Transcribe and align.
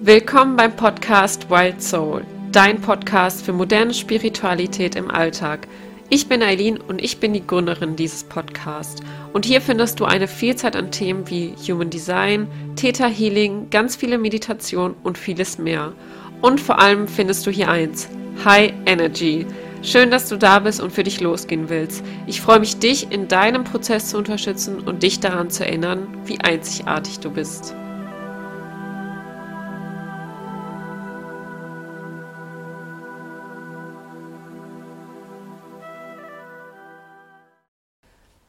Willkommen 0.00 0.56
beim 0.56 0.74
Podcast 0.74 1.48
Wild 1.50 1.80
Soul, 1.80 2.24
dein 2.50 2.80
Podcast 2.80 3.44
für 3.44 3.52
moderne 3.52 3.94
Spiritualität 3.94 4.96
im 4.96 5.08
Alltag. 5.08 5.68
Ich 6.10 6.28
bin 6.28 6.42
Eileen 6.42 6.78
und 6.78 7.00
ich 7.00 7.20
bin 7.20 7.32
die 7.32 7.46
Gründerin 7.46 7.94
dieses 7.94 8.24
Podcasts. 8.24 9.00
Und 9.32 9.44
hier 9.44 9.60
findest 9.60 10.00
du 10.00 10.04
eine 10.04 10.26
Vielzahl 10.26 10.76
an 10.76 10.90
Themen 10.90 11.30
wie 11.30 11.54
Human 11.68 11.90
Design, 11.90 12.48
Theta 12.74 13.06
Healing, 13.06 13.70
ganz 13.70 13.94
viele 13.94 14.18
Meditation 14.18 14.96
und 15.04 15.16
vieles 15.16 15.58
mehr. 15.58 15.92
Und 16.42 16.60
vor 16.60 16.80
allem 16.80 17.06
findest 17.06 17.46
du 17.46 17.52
hier 17.52 17.70
eins: 17.70 18.08
High 18.44 18.72
Energy. 18.86 19.46
Schön, 19.82 20.10
dass 20.10 20.28
du 20.28 20.36
da 20.36 20.58
bist 20.58 20.80
und 20.80 20.92
für 20.92 21.04
dich 21.04 21.20
losgehen 21.20 21.68
willst. 21.68 22.02
Ich 22.26 22.40
freue 22.40 22.58
mich, 22.58 22.78
dich 22.78 23.12
in 23.12 23.28
deinem 23.28 23.62
Prozess 23.62 24.08
zu 24.08 24.18
unterstützen 24.18 24.80
und 24.80 25.04
dich 25.04 25.20
daran 25.20 25.50
zu 25.50 25.64
erinnern, 25.64 26.08
wie 26.24 26.40
einzigartig 26.40 27.20
du 27.20 27.30
bist. 27.30 27.76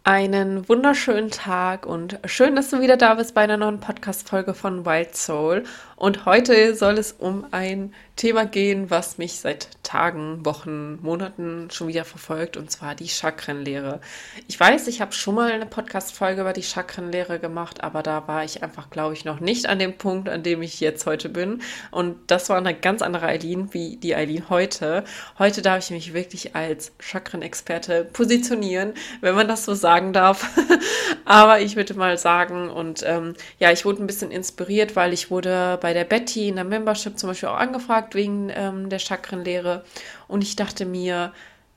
Einen 0.07 0.69
wunderschönen 0.69 1.31
Tag 1.31 1.87
und 1.87 2.19
schön, 2.25 2.55
dass 2.55 2.69
du 2.69 2.79
wieder 2.79 2.95
da 2.95 3.15
bist 3.15 3.33
bei 3.33 3.41
einer 3.41 3.57
neuen 3.57 3.79
Podcast-Folge 3.79 4.53
von 4.53 4.85
Wild 4.85 5.17
Soul. 5.17 5.63
Und 5.95 6.25
heute 6.25 6.75
soll 6.75 6.99
es 6.99 7.13
um 7.13 7.47
ein 7.49 7.91
Thema 8.15 8.45
gehen, 8.45 8.89
was 8.89 9.17
mich 9.17 9.39
seit 9.39 9.69
Tagen, 9.81 10.45
Wochen, 10.45 11.01
Monaten 11.01 11.69
schon 11.71 11.87
wieder 11.87 12.05
verfolgt, 12.05 12.57
und 12.57 12.69
zwar 12.69 12.95
die 12.95 13.07
Chakrenlehre. 13.07 13.99
Ich 14.47 14.59
weiß, 14.59 14.87
ich 14.87 15.01
habe 15.01 15.13
schon 15.13 15.35
mal 15.35 15.51
eine 15.51 15.65
Podcast-Folge 15.65 16.41
über 16.41 16.53
die 16.53 16.63
Chakrenlehre 16.63 17.39
gemacht, 17.39 17.83
aber 17.83 18.03
da 18.03 18.27
war 18.27 18.43
ich 18.43 18.61
einfach, 18.61 18.89
glaube 18.89 19.13
ich, 19.13 19.25
noch 19.25 19.39
nicht 19.39 19.67
an 19.67 19.79
dem 19.79 19.97
Punkt, 19.97 20.29
an 20.29 20.43
dem 20.43 20.61
ich 20.61 20.81
jetzt 20.81 21.05
heute 21.05 21.29
bin. 21.29 21.61
Und 21.91 22.17
das 22.27 22.49
war 22.49 22.57
eine 22.57 22.75
ganz 22.75 23.01
andere 23.01 23.25
Eileen 23.25 23.73
wie 23.73 23.97
die 23.97 24.15
Eileen 24.15 24.49
heute. 24.49 25.03
Heute 25.39 25.61
darf 25.61 25.79
ich 25.79 25.91
mich 25.91 26.13
wirklich 26.13 26.55
als 26.55 26.91
Chakrenexperte 26.99 28.05
positionieren, 28.05 28.93
wenn 29.21 29.35
man 29.35 29.47
das 29.47 29.65
so 29.65 29.73
sagen 29.95 30.13
darf. 30.13 30.49
aber 31.25 31.61
ich 31.61 31.75
würde 31.75 31.93
mal 31.93 32.17
sagen, 32.17 32.69
und 32.69 33.03
ähm, 33.05 33.33
ja, 33.59 33.71
ich 33.71 33.85
wurde 33.85 34.03
ein 34.03 34.07
bisschen 34.07 34.31
inspiriert, 34.31 34.95
weil 34.95 35.13
ich 35.13 35.31
wurde 35.31 35.79
bei 35.81 35.93
der 35.93 36.03
Betty 36.03 36.49
in 36.49 36.55
der 36.55 36.65
Membership 36.65 37.17
zum 37.17 37.29
Beispiel 37.29 37.49
auch 37.49 37.57
angefragt 37.57 37.85
gefragt 37.85 38.15
wegen 38.15 38.51
ähm, 38.53 38.89
der 38.89 38.99
Chakrenlehre 38.99 39.83
und 40.27 40.41
ich 40.41 40.55
dachte 40.55 40.85
mir, 40.85 41.31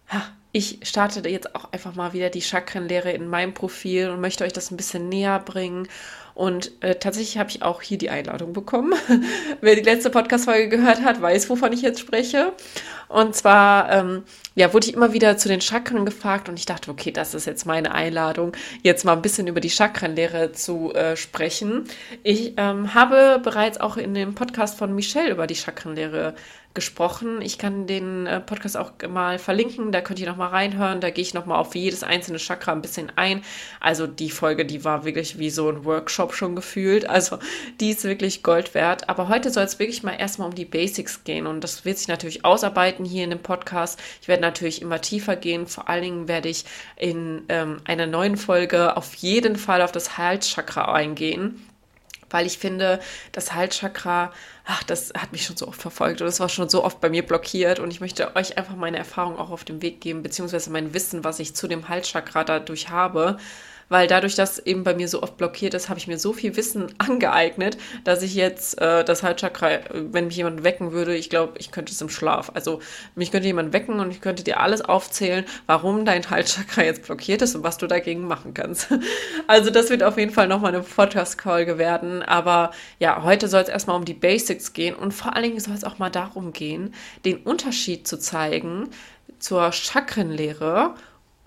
ha, 0.08 0.22
ich 0.52 0.80
starte 0.82 1.28
jetzt 1.28 1.54
auch 1.54 1.70
einfach 1.72 1.94
mal 1.94 2.12
wieder 2.12 2.30
die 2.30 2.40
Chakrenlehre 2.40 3.12
in 3.12 3.28
meinem 3.28 3.52
Profil 3.52 4.08
und 4.08 4.20
möchte 4.20 4.44
euch 4.44 4.52
das 4.52 4.70
ein 4.70 4.76
bisschen 4.76 5.08
näher 5.08 5.38
bringen. 5.38 5.86
Und 6.38 6.70
äh, 6.84 6.94
tatsächlich 6.94 7.36
habe 7.36 7.50
ich 7.50 7.62
auch 7.62 7.82
hier 7.82 7.98
die 7.98 8.10
Einladung 8.10 8.52
bekommen. 8.52 8.94
Wer 9.60 9.74
die 9.74 9.82
letzte 9.82 10.08
Podcast-Folge 10.08 10.68
gehört 10.68 11.02
hat, 11.02 11.20
weiß, 11.20 11.50
wovon 11.50 11.72
ich 11.72 11.82
jetzt 11.82 11.98
spreche. 11.98 12.52
Und 13.08 13.34
zwar, 13.34 13.90
ähm, 13.90 14.22
ja, 14.54 14.72
wurde 14.72 14.86
ich 14.86 14.94
immer 14.94 15.12
wieder 15.12 15.36
zu 15.36 15.48
den 15.48 15.60
Chakren 15.60 16.06
gefragt 16.06 16.48
und 16.48 16.56
ich 16.56 16.64
dachte, 16.64 16.92
okay, 16.92 17.10
das 17.10 17.34
ist 17.34 17.46
jetzt 17.46 17.66
meine 17.66 17.92
Einladung, 17.92 18.52
jetzt 18.84 19.04
mal 19.04 19.14
ein 19.14 19.22
bisschen 19.22 19.48
über 19.48 19.58
die 19.58 19.68
Chakrenlehre 19.68 20.52
zu 20.52 20.94
äh, 20.94 21.16
sprechen. 21.16 21.88
Ich 22.22 22.52
ähm, 22.56 22.94
habe 22.94 23.40
bereits 23.42 23.80
auch 23.80 23.96
in 23.96 24.14
dem 24.14 24.36
Podcast 24.36 24.78
von 24.78 24.94
Michelle 24.94 25.32
über 25.32 25.48
die 25.48 25.56
Chakrenlehre 25.56 26.36
gesprochen. 26.78 27.42
Ich 27.42 27.58
kann 27.58 27.88
den 27.88 28.28
äh, 28.28 28.38
Podcast 28.38 28.76
auch 28.76 28.92
mal 29.08 29.40
verlinken, 29.40 29.90
da 29.90 30.00
könnt 30.00 30.20
ihr 30.20 30.28
noch 30.28 30.36
mal 30.36 30.46
reinhören. 30.46 31.00
Da 31.00 31.10
gehe 31.10 31.22
ich 31.22 31.34
noch 31.34 31.44
mal 31.44 31.58
auf 31.58 31.74
jedes 31.74 32.04
einzelne 32.04 32.38
Chakra 32.38 32.70
ein 32.70 32.82
bisschen 32.82 33.10
ein. 33.16 33.42
Also 33.80 34.06
die 34.06 34.30
Folge, 34.30 34.64
die 34.64 34.84
war 34.84 35.04
wirklich 35.04 35.40
wie 35.40 35.50
so 35.50 35.68
ein 35.68 35.84
Workshop 35.84 36.34
schon 36.34 36.54
gefühlt. 36.54 37.08
Also 37.10 37.40
die 37.80 37.90
ist 37.90 38.04
wirklich 38.04 38.44
Gold 38.44 38.74
wert. 38.74 39.08
Aber 39.08 39.28
heute 39.28 39.50
soll 39.50 39.64
es 39.64 39.80
wirklich 39.80 40.04
mal 40.04 40.12
erstmal 40.12 40.48
um 40.48 40.54
die 40.54 40.64
Basics 40.64 41.24
gehen 41.24 41.48
und 41.48 41.64
das 41.64 41.84
wird 41.84 41.98
sich 41.98 42.06
natürlich 42.06 42.44
ausarbeiten 42.44 43.04
hier 43.04 43.24
in 43.24 43.30
dem 43.30 43.42
Podcast. 43.42 43.98
Ich 44.22 44.28
werde 44.28 44.42
natürlich 44.42 44.80
immer 44.80 45.00
tiefer 45.00 45.34
gehen. 45.34 45.66
Vor 45.66 45.88
allen 45.88 46.02
Dingen 46.02 46.28
werde 46.28 46.48
ich 46.48 46.64
in 46.94 47.42
ähm, 47.48 47.78
einer 47.86 48.06
neuen 48.06 48.36
Folge 48.36 48.96
auf 48.96 49.16
jeden 49.16 49.56
Fall 49.56 49.82
auf 49.82 49.90
das 49.90 50.16
Halschakra 50.16 50.92
eingehen 50.92 51.67
weil 52.30 52.46
ich 52.46 52.58
finde, 52.58 53.00
das 53.32 53.54
Halschakra, 53.54 54.32
ach, 54.64 54.82
das 54.84 55.12
hat 55.16 55.32
mich 55.32 55.44
schon 55.44 55.56
so 55.56 55.68
oft 55.68 55.80
verfolgt 55.80 56.20
und 56.20 56.26
das 56.26 56.40
war 56.40 56.48
schon 56.48 56.68
so 56.68 56.84
oft 56.84 57.00
bei 57.00 57.10
mir 57.10 57.24
blockiert 57.24 57.78
und 57.78 57.90
ich 57.90 58.00
möchte 58.00 58.36
euch 58.36 58.58
einfach 58.58 58.76
meine 58.76 58.98
Erfahrung 58.98 59.38
auch 59.38 59.50
auf 59.50 59.64
den 59.64 59.82
Weg 59.82 60.00
geben, 60.00 60.22
beziehungsweise 60.22 60.70
mein 60.70 60.94
Wissen, 60.94 61.24
was 61.24 61.38
ich 61.38 61.54
zu 61.54 61.68
dem 61.68 61.88
Halschakra 61.88 62.44
dadurch 62.44 62.90
habe, 62.90 63.38
weil 63.88 64.06
dadurch, 64.06 64.34
dass 64.34 64.58
eben 64.58 64.84
bei 64.84 64.94
mir 64.94 65.08
so 65.08 65.22
oft 65.22 65.36
blockiert 65.36 65.74
ist, 65.74 65.88
habe 65.88 65.98
ich 65.98 66.06
mir 66.06 66.18
so 66.18 66.32
viel 66.32 66.56
Wissen 66.56 66.94
angeeignet, 66.98 67.78
dass 68.04 68.22
ich 68.22 68.34
jetzt 68.34 68.80
äh, 68.80 69.04
das 69.04 69.22
Halschakra, 69.22 69.80
wenn 69.92 70.26
mich 70.26 70.36
jemand 70.36 70.64
wecken 70.64 70.92
würde, 70.92 71.14
ich 71.14 71.30
glaube, 71.30 71.54
ich 71.58 71.70
könnte 71.70 71.92
es 71.92 72.00
im 72.00 72.08
Schlaf. 72.08 72.50
Also 72.54 72.80
mich 73.14 73.30
könnte 73.30 73.46
jemand 73.46 73.72
wecken 73.72 74.00
und 74.00 74.10
ich 74.10 74.20
könnte 74.20 74.44
dir 74.44 74.60
alles 74.60 74.82
aufzählen, 74.82 75.44
warum 75.66 76.04
dein 76.04 76.28
Halschakra 76.28 76.82
jetzt 76.82 77.04
blockiert 77.04 77.42
ist 77.42 77.54
und 77.54 77.62
was 77.62 77.78
du 77.78 77.86
dagegen 77.86 78.26
machen 78.26 78.54
kannst. 78.54 78.88
Also 79.46 79.70
das 79.70 79.88
wird 79.88 80.02
auf 80.02 80.18
jeden 80.18 80.32
Fall 80.32 80.46
nochmal 80.46 80.74
eine 80.74 80.82
Podcast-Folge 80.82 81.78
werden. 81.78 82.22
Aber 82.22 82.70
ja, 82.98 83.22
heute 83.22 83.48
soll 83.48 83.62
es 83.62 83.68
erstmal 83.68 83.96
um 83.96 84.04
die 84.04 84.14
Basics 84.14 84.72
gehen 84.72 84.94
und 84.94 85.12
vor 85.12 85.34
allen 85.34 85.44
Dingen 85.44 85.60
soll 85.60 85.74
es 85.74 85.84
auch 85.84 85.98
mal 85.98 86.10
darum 86.10 86.52
gehen, 86.52 86.94
den 87.24 87.38
Unterschied 87.38 88.06
zu 88.06 88.18
zeigen 88.18 88.90
zur 89.38 89.72
Chakrenlehre 89.72 90.94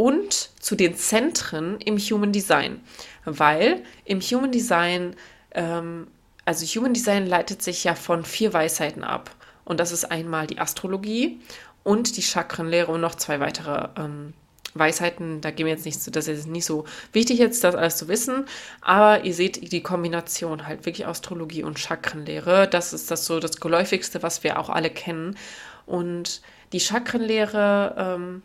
und 0.01 0.49
zu 0.59 0.75
den 0.75 0.95
Zentren 0.95 1.79
im 1.79 1.99
Human 1.99 2.31
Design. 2.31 2.81
Weil 3.23 3.83
im 4.03 4.19
Human 4.19 4.51
Design, 4.51 5.15
ähm, 5.51 6.07
also 6.43 6.65
Human 6.65 6.95
Design 6.95 7.27
leitet 7.27 7.61
sich 7.61 7.83
ja 7.83 7.93
von 7.93 8.25
vier 8.25 8.51
Weisheiten 8.51 9.03
ab. 9.03 9.29
Und 9.63 9.79
das 9.79 9.91
ist 9.91 10.05
einmal 10.05 10.47
die 10.47 10.57
Astrologie 10.57 11.39
und 11.83 12.17
die 12.17 12.23
Chakrenlehre 12.23 12.91
und 12.91 12.99
noch 12.99 13.13
zwei 13.13 13.39
weitere 13.39 13.89
ähm, 13.95 14.33
Weisheiten. 14.73 15.39
Da 15.39 15.51
gehen 15.51 15.67
wir 15.67 15.73
jetzt 15.73 15.85
nicht 15.85 16.01
zu, 16.01 16.09
das 16.09 16.27
ist 16.27 16.47
nicht 16.47 16.65
so 16.65 16.85
wichtig 17.13 17.37
jetzt, 17.37 17.63
das 17.63 17.75
alles 17.75 17.97
zu 17.97 18.07
wissen. 18.07 18.45
Aber 18.81 19.23
ihr 19.23 19.35
seht 19.35 19.71
die 19.71 19.83
Kombination 19.83 20.65
halt 20.65 20.87
wirklich 20.87 21.05
Astrologie 21.05 21.61
und 21.61 21.77
Chakrenlehre. 21.77 22.67
Das 22.67 22.91
ist 22.91 23.11
das 23.11 23.27
so 23.27 23.39
das 23.39 23.57
geläufigste, 23.57 24.23
was 24.23 24.43
wir 24.43 24.57
auch 24.57 24.69
alle 24.71 24.89
kennen. 24.89 25.37
Und 25.85 26.41
die 26.73 26.79
Chakrenlehre 26.79 27.93
ähm, 27.99 28.41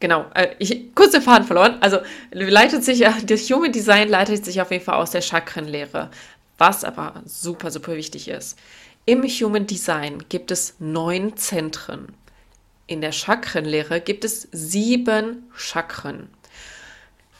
Genau, 0.00 0.26
äh, 0.34 0.54
ich 0.58 0.94
kurz 0.94 1.12
den 1.12 1.22
Faden 1.22 1.46
verloren. 1.46 1.78
Also 1.80 1.98
leitet 2.30 2.84
sich 2.84 3.04
das 3.24 3.50
Human 3.50 3.72
Design 3.72 4.08
leitet 4.08 4.44
sich 4.44 4.60
auf 4.60 4.70
jeden 4.70 4.84
Fall 4.84 4.96
aus 4.96 5.10
der 5.10 5.22
Chakrenlehre, 5.22 6.10
was 6.58 6.84
aber 6.84 7.22
super 7.26 7.70
super 7.70 7.96
wichtig 7.96 8.28
ist. 8.28 8.58
Im 9.06 9.22
Human 9.24 9.66
Design 9.66 10.24
gibt 10.28 10.50
es 10.50 10.76
neun 10.78 11.36
Zentren. 11.36 12.08
In 12.86 13.00
der 13.00 13.12
Chakrenlehre 13.12 14.00
gibt 14.00 14.24
es 14.24 14.48
sieben 14.52 15.50
Chakren. 15.56 16.28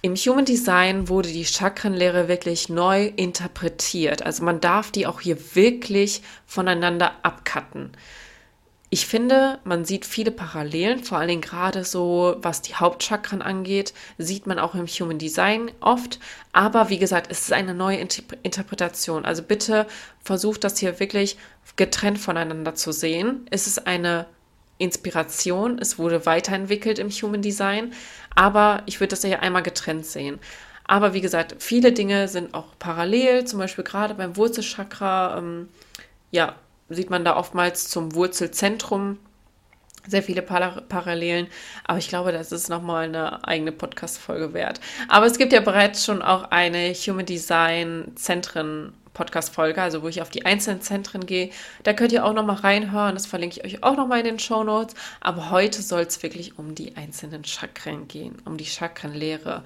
Im 0.05 0.17
Human 0.17 0.45
Design 0.45 1.09
wurde 1.09 1.31
die 1.31 1.47
Chakrenlehre 1.47 2.29
wirklich 2.29 2.69
neu 2.69 3.07
interpretiert. 3.17 4.23
Also 4.23 4.45
man 4.45 4.61
darf 4.61 4.91
die 4.91 5.07
auch 5.07 5.23
hier 5.23 5.39
wirklich 5.55 6.21
voneinander 6.47 7.13
abcutten. 7.23 7.93
Ich 8.95 9.09
finde, 9.09 9.59
man 9.65 9.85
sieht 9.85 10.07
viele 10.07 10.31
Parallelen, 10.31 11.03
vor 11.03 11.19
allen 11.19 11.27
Dingen 11.27 11.41
gerade 11.41 11.83
so, 11.83 12.37
was 12.39 12.63
die 12.63 12.77
Hauptchakren 12.77 13.43
angeht, 13.43 13.93
sieht 14.19 14.47
man 14.47 14.61
auch 14.61 14.77
im 14.77 14.87
Human 14.87 15.19
Design 15.19 15.73
oft. 15.81 16.21
Aber 16.53 16.91
wie 16.91 17.01
gesagt, 17.01 17.29
es 17.29 17.41
ist 17.41 17.53
eine 17.53 17.75
neue 17.75 17.99
Interpretation. 17.99 19.25
Also 19.25 19.43
bitte 19.43 19.89
versucht 20.23 20.63
das 20.63 20.79
hier 20.79 21.01
wirklich 21.01 21.37
getrennt 21.75 22.21
voneinander 22.21 22.77
zu 22.77 22.93
sehen. 22.93 23.49
Es 23.51 23.67
ist 23.67 23.85
eine 23.89 24.27
Inspiration, 24.79 25.81
es 25.81 25.99
wurde 25.99 26.25
weiterentwickelt 26.25 27.01
im 27.01 27.11
Human 27.11 27.43
Design, 27.43 27.95
aber 28.37 28.85
ich 28.87 29.01
würde 29.01 29.11
das 29.11 29.25
hier 29.25 29.43
einmal 29.43 29.65
getrennt 29.65 30.07
sehen. 30.07 30.39
Aber 30.85 31.15
wie 31.15 31.21
gesagt, 31.21 31.57
viele 31.59 31.91
Dinge 31.91 32.29
sind 32.29 32.55
auch 32.55 32.79
parallel, 32.79 33.45
zum 33.45 33.59
Beispiel 33.59 33.83
gerade 33.83 34.15
beim 34.15 34.37
Wurzelchakra, 34.37 35.39
ähm, 35.39 35.69
ja, 36.31 36.55
sieht 36.89 37.11
man 37.11 37.25
da 37.25 37.37
oftmals 37.37 37.89
zum 37.89 38.15
Wurzelzentrum 38.15 39.19
sehr 40.07 40.23
viele 40.23 40.43
Parallelen, 40.43 41.47
aber 41.85 41.99
ich 41.99 42.09
glaube, 42.09 42.33
das 42.33 42.53
ist 42.53 42.69
nochmal 42.69 43.05
eine 43.05 43.47
eigene 43.47 43.73
Podcast-Folge 43.73 44.53
wert. 44.53 44.81
Aber 45.09 45.27
es 45.27 45.39
gibt 45.39 45.53
ja 45.53 45.61
bereits 45.61 46.05
schon 46.05 46.21
auch 46.21 46.51
eine 46.51 46.93
Human 46.93 47.25
Design 47.25 48.13
Zentren 48.15 48.93
Podcast-Folge, 49.15 49.81
also 49.81 50.03
wo 50.03 50.09
ich 50.09 50.21
auf 50.21 50.29
die 50.29 50.45
einzelnen 50.45 50.83
Zentren 50.83 51.25
gehe. 51.25 51.51
Da 51.85 51.95
könnt 51.95 52.13
ihr 52.13 52.25
auch 52.25 52.35
nochmal 52.35 52.57
reinhören, 52.57 53.15
das 53.15 53.27
verlinke 53.27 53.61
ich 53.61 53.65
euch 53.65 53.83
auch 53.83 53.97
nochmal 53.97 54.19
in 54.19 54.27
den 54.27 54.39
Show 54.39 54.65
Notes. 54.65 54.95
Aber 55.21 55.51
heute 55.51 55.81
soll 55.81 56.03
es 56.03 56.23
wirklich 56.23 56.59
um 56.59 56.75
die 56.75 56.97
einzelnen 56.97 57.45
Chakren 57.45 58.09
gehen, 58.09 58.37
um 58.45 58.57
die 58.59 58.67
Chakrenlehre. 58.67 59.63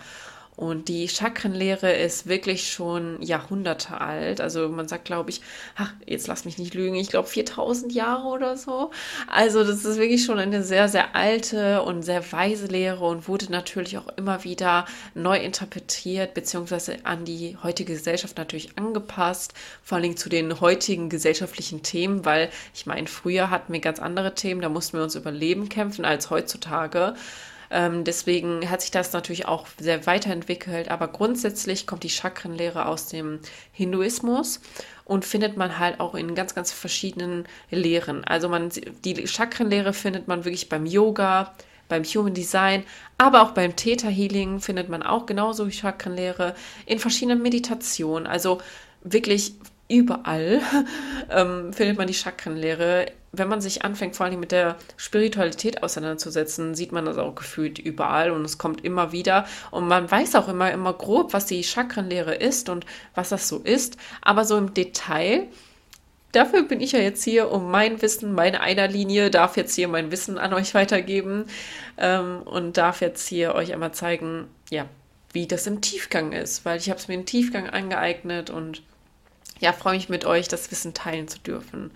Und 0.58 0.88
die 0.88 1.06
Chakrenlehre 1.06 1.92
ist 1.92 2.26
wirklich 2.26 2.72
schon 2.72 3.22
Jahrhunderte 3.22 4.00
alt. 4.00 4.40
Also 4.40 4.68
man 4.68 4.88
sagt, 4.88 5.04
glaube 5.04 5.30
ich, 5.30 5.40
ach, 5.76 5.92
jetzt 6.04 6.26
lass 6.26 6.44
mich 6.44 6.58
nicht 6.58 6.74
lügen, 6.74 6.96
ich 6.96 7.10
glaube 7.10 7.28
4000 7.28 7.92
Jahre 7.92 8.26
oder 8.26 8.56
so. 8.56 8.90
Also 9.28 9.62
das 9.62 9.84
ist 9.84 9.98
wirklich 9.98 10.24
schon 10.24 10.40
eine 10.40 10.64
sehr, 10.64 10.88
sehr 10.88 11.14
alte 11.14 11.82
und 11.82 12.02
sehr 12.02 12.32
weise 12.32 12.66
Lehre 12.66 13.04
und 13.04 13.28
wurde 13.28 13.52
natürlich 13.52 13.98
auch 13.98 14.08
immer 14.16 14.42
wieder 14.42 14.86
neu 15.14 15.38
interpretiert, 15.38 16.34
beziehungsweise 16.34 16.96
an 17.04 17.24
die 17.24 17.56
heutige 17.62 17.92
Gesellschaft 17.92 18.36
natürlich 18.36 18.76
angepasst, 18.76 19.54
vor 19.84 19.98
allem 19.98 20.16
zu 20.16 20.28
den 20.28 20.60
heutigen 20.60 21.08
gesellschaftlichen 21.08 21.84
Themen, 21.84 22.24
weil 22.24 22.50
ich 22.74 22.84
meine, 22.84 23.06
früher 23.06 23.50
hatten 23.50 23.72
wir 23.72 23.78
ganz 23.78 24.00
andere 24.00 24.34
Themen, 24.34 24.60
da 24.60 24.68
mussten 24.68 24.96
wir 24.96 25.04
uns 25.04 25.14
über 25.14 25.30
Leben 25.30 25.68
kämpfen 25.68 26.04
als 26.04 26.30
heutzutage. 26.30 27.14
Ähm, 27.70 28.04
deswegen 28.04 28.68
hat 28.70 28.80
sich 28.80 28.90
das 28.90 29.12
natürlich 29.12 29.46
auch 29.46 29.66
sehr 29.78 30.06
weiterentwickelt. 30.06 30.90
Aber 30.90 31.08
grundsätzlich 31.08 31.86
kommt 31.86 32.02
die 32.02 32.10
Chakrenlehre 32.10 32.86
aus 32.86 33.06
dem 33.08 33.40
Hinduismus 33.72 34.60
und 35.04 35.24
findet 35.24 35.56
man 35.56 35.78
halt 35.78 36.00
auch 36.00 36.14
in 36.14 36.34
ganz, 36.34 36.54
ganz 36.54 36.72
verschiedenen 36.72 37.46
Lehren. 37.70 38.24
Also 38.24 38.48
man, 38.48 38.70
die 39.04 39.26
Chakrenlehre 39.26 39.92
findet 39.92 40.28
man 40.28 40.44
wirklich 40.44 40.68
beim 40.68 40.86
Yoga, 40.86 41.54
beim 41.88 42.04
Human 42.04 42.34
Design, 42.34 42.84
aber 43.16 43.42
auch 43.42 43.52
beim 43.52 43.74
Theta 43.74 44.08
Healing 44.08 44.60
findet 44.60 44.88
man 44.88 45.02
auch 45.02 45.26
genauso 45.26 45.66
wie 45.66 45.72
Chakrenlehre 45.72 46.54
in 46.84 46.98
verschiedenen 46.98 47.42
Meditationen. 47.42 48.26
Also 48.26 48.60
wirklich 49.02 49.54
überall 49.88 50.60
ähm, 51.30 51.72
findet 51.72 51.96
man 51.96 52.06
die 52.06 52.14
Chakrenlehre 52.14 53.06
wenn 53.32 53.48
man 53.48 53.60
sich 53.60 53.84
anfängt, 53.84 54.16
vor 54.16 54.26
allem 54.26 54.40
mit 54.40 54.52
der 54.52 54.76
Spiritualität 54.96 55.82
auseinanderzusetzen, 55.82 56.74
sieht 56.74 56.92
man 56.92 57.04
das 57.04 57.18
auch 57.18 57.34
gefühlt 57.34 57.78
überall 57.78 58.30
und 58.30 58.44
es 58.44 58.58
kommt 58.58 58.84
immer 58.84 59.12
wieder. 59.12 59.46
Und 59.70 59.86
man 59.86 60.10
weiß 60.10 60.34
auch 60.36 60.48
immer, 60.48 60.72
immer 60.72 60.94
grob, 60.94 61.32
was 61.32 61.46
die 61.46 61.62
Chakrenlehre 61.62 62.34
ist 62.34 62.68
und 62.68 62.86
was 63.14 63.28
das 63.28 63.48
so 63.48 63.58
ist. 63.58 63.98
Aber 64.22 64.44
so 64.44 64.56
im 64.56 64.72
Detail, 64.72 65.46
dafür 66.32 66.62
bin 66.62 66.80
ich 66.80 66.92
ja 66.92 67.00
jetzt 67.00 67.22
hier, 67.22 67.50
um 67.50 67.70
mein 67.70 68.00
Wissen, 68.00 68.32
meine 68.32 68.60
einer 68.60 68.88
Linie, 68.88 69.30
darf 69.30 69.56
jetzt 69.56 69.74
hier 69.74 69.88
mein 69.88 70.10
Wissen 70.10 70.38
an 70.38 70.54
euch 70.54 70.74
weitergeben 70.74 71.44
ähm, 71.98 72.42
und 72.44 72.78
darf 72.78 73.02
jetzt 73.02 73.28
hier 73.28 73.54
euch 73.54 73.72
einmal 73.74 73.92
zeigen, 73.92 74.46
ja, 74.70 74.86
wie 75.32 75.46
das 75.46 75.66
im 75.66 75.82
Tiefgang 75.82 76.32
ist, 76.32 76.64
weil 76.64 76.78
ich 76.78 76.88
habe 76.88 76.98
es 76.98 77.08
mir 77.08 77.14
im 77.14 77.26
Tiefgang 77.26 77.68
angeeignet 77.68 78.48
und 78.48 78.82
ja, 79.60 79.72
freue 79.72 79.96
mich 79.96 80.08
mit 80.08 80.24
euch, 80.24 80.48
das 80.48 80.70
Wissen 80.70 80.94
teilen 80.94 81.28
zu 81.28 81.38
dürfen. 81.40 81.90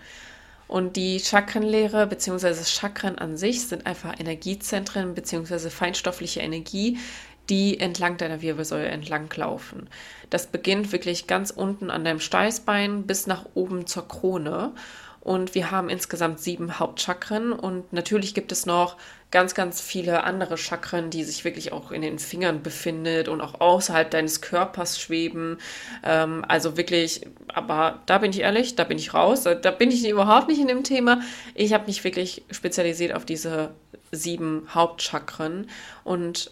Und 0.73 0.95
die 0.95 1.19
Chakrenlehre 1.19 2.07
bzw. 2.07 2.63
Chakren 2.63 3.19
an 3.19 3.37
sich 3.37 3.67
sind 3.67 3.85
einfach 3.85 4.19
Energiezentren 4.19 5.13
bzw. 5.13 5.69
feinstoffliche 5.69 6.39
Energie, 6.39 6.97
die 7.47 7.79
entlang 7.79 8.17
deiner 8.17 8.41
Wirbelsäule 8.41 8.87
entlang 8.87 9.31
laufen. 9.35 9.87
Das 10.31 10.47
beginnt 10.47 10.91
wirklich 10.91 11.27
ganz 11.27 11.51
unten 11.51 11.91
an 11.91 12.03
deinem 12.03 12.19
Steißbein 12.19 13.03
bis 13.03 13.27
nach 13.27 13.45
oben 13.53 13.85
zur 13.85 14.07
Krone. 14.07 14.73
Und 15.21 15.53
wir 15.53 15.69
haben 15.69 15.89
insgesamt 15.89 16.39
sieben 16.39 16.79
Hauptchakren. 16.79 17.53
Und 17.53 17.93
natürlich 17.93 18.33
gibt 18.33 18.51
es 18.51 18.65
noch 18.65 18.97
ganz, 19.33 19.55
ganz 19.55 19.81
viele 19.81 20.23
andere 20.25 20.59
Chakren, 20.59 21.09
die 21.09 21.23
sich 21.23 21.43
wirklich 21.43 21.71
auch 21.71 21.91
in 21.91 22.03
den 22.03 22.19
Fingern 22.19 22.61
befindet 22.61 23.27
und 23.27 23.41
auch 23.41 23.59
außerhalb 23.59 24.09
deines 24.09 24.41
Körpers 24.41 25.01
schweben. 25.01 25.57
Ähm, 26.03 26.45
also 26.47 26.77
wirklich, 26.77 27.21
aber 27.47 27.99
da 28.05 28.19
bin 28.19 28.29
ich 28.29 28.41
ehrlich, 28.41 28.75
da 28.75 28.83
bin 28.83 28.99
ich 28.99 29.15
raus. 29.15 29.43
Da 29.43 29.71
bin 29.71 29.89
ich 29.89 30.07
überhaupt 30.07 30.49
nicht 30.49 30.61
in 30.61 30.67
dem 30.67 30.83
Thema. 30.83 31.21
Ich 31.55 31.73
habe 31.73 31.87
mich 31.87 32.03
wirklich 32.03 32.43
spezialisiert 32.51 33.15
auf 33.15 33.25
diese 33.25 33.71
sieben 34.11 34.67
Hauptchakren. 34.71 35.67
Und 36.03 36.51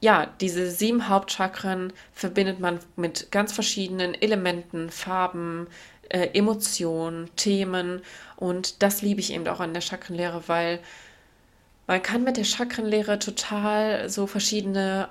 ja, 0.00 0.26
diese 0.40 0.68
sieben 0.68 1.08
Hauptchakren 1.08 1.92
verbindet 2.12 2.58
man 2.58 2.80
mit 2.96 3.30
ganz 3.30 3.52
verschiedenen 3.52 4.20
Elementen, 4.20 4.90
Farben, 4.90 5.68
äh, 6.08 6.30
Emotionen, 6.34 7.30
Themen. 7.36 8.02
Und 8.34 8.82
das 8.82 9.00
liebe 9.00 9.20
ich 9.20 9.32
eben 9.32 9.46
auch 9.46 9.60
an 9.60 9.74
der 9.74 9.80
Chakrenlehre, 9.80 10.42
weil 10.48 10.80
man 11.86 12.02
kann 12.02 12.24
mit 12.24 12.36
der 12.36 12.44
Chakrenlehre 12.44 13.18
total 13.18 14.08
so 14.08 14.26
verschiedene 14.26 15.08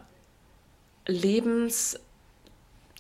Lebens- 1.07 2.00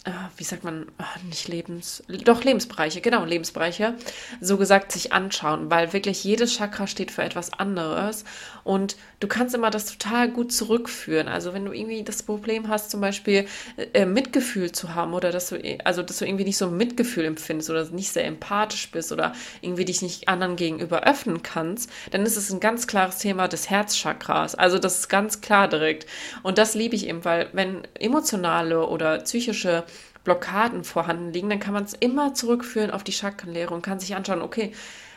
Ah, 0.07 0.29
wie 0.37 0.43
sagt 0.43 0.63
man, 0.63 0.85
ah, 0.99 1.05
nicht 1.27 1.47
Lebens, 1.47 2.03
doch 2.07 2.43
Lebensbereiche, 2.43 3.01
genau, 3.01 3.25
Lebensbereiche, 3.25 3.95
so 4.39 4.55
gesagt 4.57 4.91
sich 4.91 5.13
anschauen, 5.13 5.71
weil 5.71 5.93
wirklich 5.93 6.23
jedes 6.23 6.55
Chakra 6.55 6.85
steht 6.85 7.09
für 7.09 7.23
etwas 7.23 7.53
anderes 7.53 8.23
und 8.63 8.97
du 9.19 9.27
kannst 9.27 9.55
immer 9.55 9.71
das 9.71 9.87
total 9.87 10.29
gut 10.29 10.51
zurückführen. 10.51 11.27
Also 11.27 11.55
wenn 11.55 11.65
du 11.65 11.71
irgendwie 11.71 12.03
das 12.03 12.21
Problem 12.21 12.67
hast, 12.67 12.91
zum 12.91 13.01
Beispiel 13.01 13.47
äh, 13.93 14.05
Mitgefühl 14.05 14.71
zu 14.71 14.93
haben 14.93 15.15
oder 15.15 15.31
dass 15.31 15.49
du, 15.49 15.59
also 15.83 16.03
dass 16.03 16.19
du 16.19 16.25
irgendwie 16.25 16.43
nicht 16.43 16.57
so 16.57 16.69
Mitgefühl 16.69 17.25
empfindest 17.25 17.71
oder 17.71 17.85
nicht 17.89 18.11
sehr 18.11 18.25
empathisch 18.25 18.91
bist 18.91 19.11
oder 19.11 19.33
irgendwie 19.61 19.85
dich 19.85 20.03
nicht 20.03 20.27
anderen 20.27 20.55
gegenüber 20.55 21.01
öffnen 21.01 21.41
kannst, 21.41 21.89
dann 22.11 22.27
ist 22.27 22.37
es 22.37 22.51
ein 22.51 22.59
ganz 22.59 22.85
klares 22.85 23.17
Thema 23.17 23.47
des 23.47 23.71
Herzchakras. 23.71 24.53
Also 24.53 24.77
das 24.77 24.99
ist 24.99 25.09
ganz 25.09 25.41
klar 25.41 25.67
direkt. 25.67 26.05
Und 26.43 26.59
das 26.59 26.75
liebe 26.75 26.95
ich 26.95 27.07
eben, 27.07 27.25
weil 27.25 27.49
wenn 27.53 27.87
emotionale 27.95 28.85
oder 28.85 29.17
psychische 29.19 29.83
Blockaden 30.25 30.83
vorhanden 30.83 31.31
liegen, 31.31 31.49
dann 31.49 31.59
kann 31.61 31.73
man 31.73 31.85
es 31.85 31.93
immer 31.93 32.33
zurückführen 32.33 32.91
auf 32.91 33.03
die 33.05 33.13
Chakrenlehre 33.13 33.73
und 33.73 33.81
kann 33.83 33.99
sich 33.99 34.15
anschauen, 34.15 34.41
okay, 34.41 34.73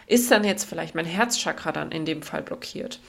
ist 0.07 0.31
dann 0.31 0.45
jetzt 0.45 0.65
vielleicht 0.65 0.95
mein 0.95 1.07
Herzchakra 1.07 1.73
dann 1.73 1.91
in 1.91 2.05
dem 2.05 2.23
Fall 2.23 2.43
blockiert? 2.43 3.01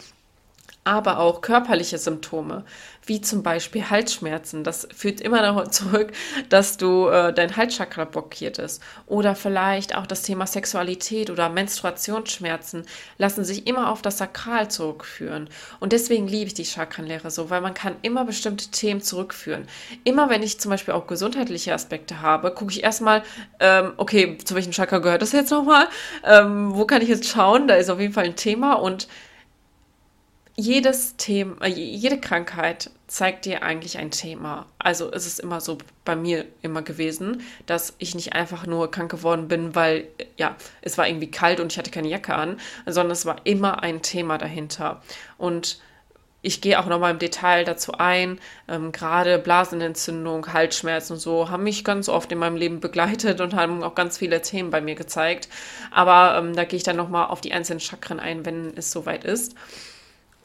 Aber 0.89 1.19
auch 1.19 1.41
körperliche 1.41 1.99
Symptome, 1.99 2.63
wie 3.05 3.21
zum 3.21 3.43
Beispiel 3.43 3.89
Halsschmerzen. 3.89 4.63
Das 4.63 4.87
führt 4.95 5.21
immer 5.21 5.41
darauf 5.41 5.69
zurück, 5.69 6.11
dass 6.49 6.77
du 6.77 7.07
äh, 7.07 7.31
dein 7.31 7.55
Halschakra 7.55 8.05
blockiert 8.05 8.57
ist. 8.57 8.81
Oder 9.05 9.35
vielleicht 9.35 9.95
auch 9.95 10.07
das 10.07 10.23
Thema 10.23 10.47
Sexualität 10.47 11.29
oder 11.29 11.49
Menstruationsschmerzen 11.49 12.85
lassen 13.19 13.45
sich 13.45 13.67
immer 13.67 13.91
auf 13.91 14.01
das 14.01 14.17
Sakral 14.17 14.71
zurückführen. 14.71 15.49
Und 15.79 15.93
deswegen 15.93 16.27
liebe 16.27 16.47
ich 16.47 16.55
die 16.55 16.65
Chakrenlehre 16.65 17.29
so, 17.29 17.51
weil 17.51 17.61
man 17.61 17.75
kann 17.75 17.95
immer 18.01 18.25
bestimmte 18.25 18.69
Themen 18.69 19.01
zurückführen. 19.01 19.67
Immer 20.03 20.29
wenn 20.31 20.41
ich 20.41 20.59
zum 20.59 20.71
Beispiel 20.71 20.95
auch 20.95 21.05
gesundheitliche 21.05 21.73
Aspekte 21.73 22.21
habe, 22.21 22.51
gucke 22.51 22.71
ich 22.71 22.83
erstmal, 22.83 23.21
ähm, 23.59 23.93
okay, 23.97 24.39
zu 24.43 24.55
welchem 24.55 24.71
Chakra 24.71 24.97
gehört 24.97 25.21
das 25.21 25.33
jetzt 25.33 25.51
nochmal? 25.51 25.87
Ähm, 26.23 26.75
wo 26.75 26.85
kann 26.85 27.03
ich 27.03 27.09
jetzt 27.09 27.27
schauen? 27.27 27.67
Da 27.67 27.75
ist 27.75 27.91
auf 27.91 27.99
jeden 27.99 28.13
Fall 28.13 28.25
ein 28.25 28.35
Thema 28.35 28.73
und 28.73 29.07
jedes 30.59 31.15
Thema, 31.15 31.65
äh, 31.65 31.69
jede 31.69 32.19
Krankheit 32.19 32.91
zeigt 33.07 33.45
dir 33.45 33.63
eigentlich 33.63 33.97
ein 33.97 34.11
Thema. 34.11 34.65
Also 34.77 35.09
ist 35.09 35.25
es 35.25 35.39
immer 35.39 35.61
so 35.61 35.77
bei 36.05 36.15
mir 36.15 36.45
immer 36.61 36.81
gewesen, 36.81 37.41
dass 37.65 37.95
ich 37.97 38.13
nicht 38.13 38.33
einfach 38.33 38.67
nur 38.67 38.91
krank 38.91 39.09
geworden 39.09 39.47
bin, 39.47 39.73
weil 39.73 40.07
ja, 40.37 40.55
es 40.81 40.97
war 40.97 41.07
irgendwie 41.07 41.31
kalt 41.31 41.59
und 41.59 41.71
ich 41.71 41.77
hatte 41.77 41.91
keine 41.91 42.09
Jacke 42.09 42.35
an, 42.35 42.59
sondern 42.85 43.11
es 43.11 43.25
war 43.25 43.37
immer 43.45 43.81
ein 43.83 44.01
Thema 44.01 44.37
dahinter. 44.37 45.01
Und 45.37 45.79
ich 46.41 46.61
gehe 46.61 46.79
auch 46.79 46.85
nochmal 46.85 47.11
im 47.11 47.19
Detail 47.19 47.63
dazu 47.63 47.93
ein. 47.93 48.39
Ähm, 48.67 48.91
Gerade 48.91 49.39
Blasenentzündung, 49.39 50.53
Halsschmerzen 50.53 51.13
und 51.13 51.19
so 51.19 51.49
haben 51.49 51.63
mich 51.63 51.83
ganz 51.83 52.09
oft 52.09 52.31
in 52.31 52.37
meinem 52.37 52.57
Leben 52.57 52.79
begleitet 52.81 53.41
und 53.41 53.53
haben 53.55 53.81
auch 53.83 53.95
ganz 53.95 54.17
viele 54.17 54.41
Themen 54.41 54.71
bei 54.71 54.81
mir 54.81 54.95
gezeigt. 54.95 55.49
Aber 55.91 56.37
ähm, 56.37 56.55
da 56.55 56.65
gehe 56.65 56.77
ich 56.77 56.83
dann 56.83 56.97
nochmal 56.97 57.27
auf 57.27 57.41
die 57.41 57.53
einzelnen 57.53 57.79
Chakren 57.79 58.19
ein, 58.19 58.45
wenn 58.45 58.73
es 58.75 58.91
soweit 58.91 59.23
ist. 59.23 59.55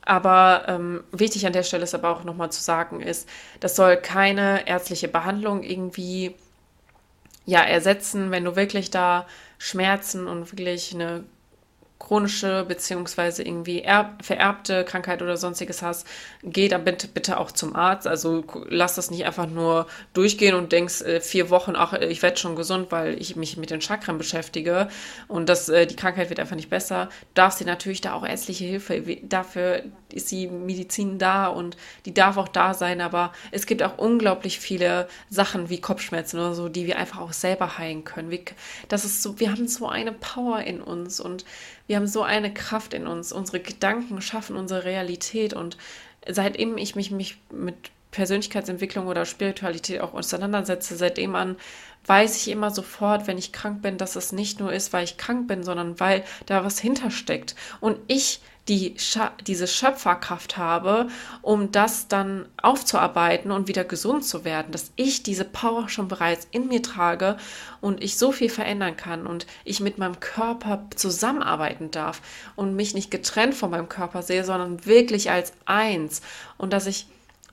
Aber 0.04 0.64
ähm, 0.68 1.04
wichtig 1.12 1.46
an 1.46 1.52
der 1.52 1.62
Stelle 1.62 1.84
ist 1.84 1.94
aber 1.94 2.10
auch 2.10 2.24
nochmal 2.24 2.52
zu 2.52 2.62
sagen, 2.62 3.00
ist, 3.00 3.28
das 3.60 3.76
soll 3.76 3.96
keine 3.96 4.66
ärztliche 4.66 5.08
Behandlung 5.08 5.62
irgendwie 5.62 6.34
ja 7.46 7.60
ersetzen, 7.60 8.30
wenn 8.30 8.44
du 8.44 8.56
wirklich 8.56 8.90
da 8.90 9.26
Schmerzen 9.58 10.26
und 10.26 10.52
wirklich 10.52 10.94
eine 10.94 11.24
chronische 12.04 12.64
beziehungsweise 12.68 13.42
irgendwie 13.42 13.80
erb, 13.80 14.22
vererbte 14.22 14.84
Krankheit 14.84 15.22
oder 15.22 15.38
sonstiges 15.38 15.80
hast, 15.80 16.06
geh 16.42 16.68
da 16.68 16.76
bitte, 16.76 17.08
bitte 17.08 17.38
auch 17.38 17.50
zum 17.50 17.74
Arzt. 17.74 18.06
Also 18.06 18.44
lass 18.68 18.94
das 18.94 19.10
nicht 19.10 19.24
einfach 19.24 19.46
nur 19.46 19.86
durchgehen 20.12 20.54
und 20.54 20.70
denkst 20.70 21.00
äh, 21.00 21.20
vier 21.20 21.48
Wochen, 21.48 21.72
ach, 21.76 21.94
ich 21.94 22.22
werde 22.22 22.36
schon 22.36 22.56
gesund, 22.56 22.92
weil 22.92 23.18
ich 23.20 23.36
mich 23.36 23.56
mit 23.56 23.70
den 23.70 23.80
Chakren 23.80 24.18
beschäftige 24.18 24.88
und 25.28 25.48
das, 25.48 25.70
äh, 25.70 25.86
die 25.86 25.96
Krankheit 25.96 26.28
wird 26.28 26.40
einfach 26.40 26.56
nicht 26.56 26.68
besser. 26.68 27.08
Darfst 27.32 27.60
dir 27.60 27.66
natürlich 27.66 28.02
da 28.02 28.12
auch 28.12 28.26
ärztliche 28.26 28.64
Hilfe, 28.64 29.00
dafür 29.22 29.82
ist 30.12 30.30
die 30.30 30.46
Medizin 30.46 31.18
da 31.18 31.46
und 31.46 31.76
die 32.04 32.14
darf 32.14 32.36
auch 32.36 32.48
da 32.48 32.74
sein, 32.74 33.00
aber 33.00 33.32
es 33.50 33.66
gibt 33.66 33.82
auch 33.82 33.98
unglaublich 33.98 34.60
viele 34.60 35.08
Sachen 35.30 35.70
wie 35.70 35.80
Kopfschmerzen 35.80 36.38
oder 36.38 36.54
so, 36.54 36.68
die 36.68 36.86
wir 36.86 36.98
einfach 36.98 37.20
auch 37.20 37.32
selber 37.32 37.78
heilen 37.78 38.04
können. 38.04 38.30
Wir, 38.30 38.40
das 38.88 39.04
ist 39.04 39.22
so, 39.22 39.40
wir 39.40 39.50
haben 39.50 39.66
so 39.66 39.88
eine 39.88 40.12
Power 40.12 40.60
in 40.60 40.82
uns 40.82 41.18
und 41.18 41.44
wir 41.86 41.96
haben 41.96 42.06
so 42.06 42.22
eine 42.22 42.52
Kraft 42.52 42.94
in 42.94 43.06
uns. 43.06 43.32
Unsere 43.32 43.60
Gedanken 43.60 44.20
schaffen 44.20 44.56
unsere 44.56 44.84
Realität 44.84 45.52
und 45.52 45.76
seitdem 46.26 46.78
ich 46.78 46.96
mich, 46.96 47.10
mich 47.10 47.38
mit 47.50 47.74
Persönlichkeitsentwicklung 48.10 49.08
oder 49.08 49.26
Spiritualität 49.26 50.00
auch 50.00 50.14
auseinandersetze, 50.14 50.96
seitdem 50.96 51.34
an 51.34 51.56
weiß 52.06 52.36
ich 52.36 52.52
immer 52.52 52.70
sofort, 52.70 53.26
wenn 53.26 53.38
ich 53.38 53.52
krank 53.52 53.82
bin, 53.82 53.96
dass 53.98 54.14
es 54.14 54.32
nicht 54.32 54.60
nur 54.60 54.72
ist, 54.72 54.92
weil 54.92 55.04
ich 55.04 55.16
krank 55.16 55.48
bin, 55.48 55.62
sondern 55.62 55.98
weil 56.00 56.22
da 56.46 56.64
was 56.64 56.78
hintersteckt. 56.78 57.54
Und 57.80 57.98
ich 58.08 58.40
die 58.68 58.96
diese 59.46 59.66
Schöpferkraft 59.66 60.56
habe, 60.56 61.08
um 61.42 61.70
das 61.70 62.08
dann 62.08 62.46
aufzuarbeiten 62.62 63.50
und 63.50 63.68
wieder 63.68 63.84
gesund 63.84 64.24
zu 64.24 64.44
werden, 64.44 64.72
dass 64.72 64.92
ich 64.96 65.22
diese 65.22 65.44
Power 65.44 65.88
schon 65.88 66.08
bereits 66.08 66.48
in 66.50 66.68
mir 66.68 66.82
trage 66.82 67.36
und 67.82 68.02
ich 68.02 68.16
so 68.16 68.32
viel 68.32 68.48
verändern 68.48 68.96
kann 68.96 69.26
und 69.26 69.46
ich 69.64 69.80
mit 69.80 69.98
meinem 69.98 70.18
Körper 70.18 70.86
zusammenarbeiten 70.96 71.90
darf 71.90 72.22
und 72.56 72.74
mich 72.74 72.94
nicht 72.94 73.10
getrennt 73.10 73.54
von 73.54 73.70
meinem 73.70 73.88
Körper 73.90 74.22
sehe, 74.22 74.44
sondern 74.44 74.86
wirklich 74.86 75.30
als 75.30 75.52
eins 75.66 76.22
und 76.56 76.72
dass 76.72 76.86
ich 76.86 77.06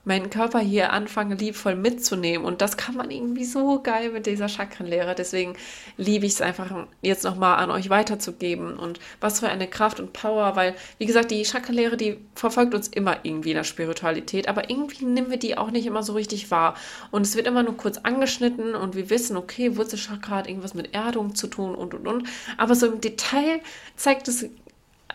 meinen 0.04 0.30
Körper 0.30 0.58
hier 0.58 0.92
anfange, 0.92 1.36
liebvoll 1.36 1.76
mitzunehmen. 1.76 2.44
Und 2.44 2.60
das 2.60 2.76
kann 2.76 2.96
man 2.96 3.10
irgendwie 3.10 3.44
so 3.44 3.80
geil 3.80 4.10
mit 4.10 4.26
dieser 4.26 4.48
Chakrenlehre. 4.48 5.14
Deswegen 5.14 5.54
liebe 5.96 6.26
ich 6.26 6.32
es 6.32 6.40
einfach 6.40 6.70
jetzt 7.02 7.24
nochmal 7.24 7.58
an 7.58 7.70
euch 7.70 7.88
weiterzugeben. 7.88 8.76
Und 8.78 8.98
was 9.20 9.40
für 9.40 9.48
eine 9.48 9.68
Kraft 9.68 10.00
und 10.00 10.12
Power, 10.12 10.56
weil, 10.56 10.74
wie 10.98 11.06
gesagt, 11.06 11.30
die 11.30 11.44
Chakrenlehre, 11.44 11.96
die 11.96 12.18
verfolgt 12.34 12.74
uns 12.74 12.88
immer 12.88 13.18
irgendwie 13.22 13.50
in 13.50 13.56
der 13.56 13.64
Spiritualität, 13.64 14.48
aber 14.48 14.70
irgendwie 14.70 15.04
nehmen 15.04 15.30
wir 15.30 15.38
die 15.38 15.56
auch 15.56 15.70
nicht 15.70 15.86
immer 15.86 16.02
so 16.02 16.14
richtig 16.14 16.50
wahr. 16.50 16.74
Und 17.10 17.22
es 17.22 17.36
wird 17.36 17.46
immer 17.46 17.62
nur 17.62 17.76
kurz 17.76 17.98
angeschnitten 17.98 18.74
und 18.74 18.96
wir 18.96 19.08
wissen, 19.08 19.36
okay, 19.36 19.76
Wurzelchakra 19.76 20.36
hat 20.36 20.48
irgendwas 20.48 20.74
mit 20.74 20.94
Erdung 20.94 21.34
zu 21.34 21.46
tun 21.46 21.74
und 21.74 21.94
und 21.94 22.08
und. 22.08 22.28
Aber 22.56 22.74
so 22.74 22.86
im 22.86 23.00
Detail 23.00 23.60
zeigt 23.96 24.26
es, 24.26 24.46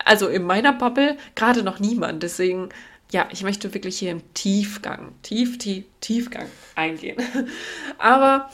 also 0.06 0.28
in 0.28 0.44
meiner 0.44 0.74
Bubble, 0.74 1.18
gerade 1.36 1.64
noch 1.64 1.80
niemand. 1.80 2.24
Deswegen 2.24 2.70
ja, 3.12 3.28
ich 3.32 3.44
möchte 3.44 3.74
wirklich 3.74 4.00
hier 4.00 4.12
im 4.12 4.34
Tiefgang, 4.34 5.14
tief, 5.22 5.58
tief, 5.58 5.86
Tiefgang 6.02 6.48
eingehen. 6.76 7.18
aber 7.98 8.50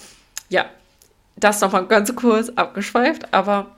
ja, 0.50 0.70
das 1.36 1.62
nochmal 1.62 1.88
ganz 1.88 2.16
kurz 2.16 2.50
abgeschweift, 2.50 3.34
aber 3.34 3.76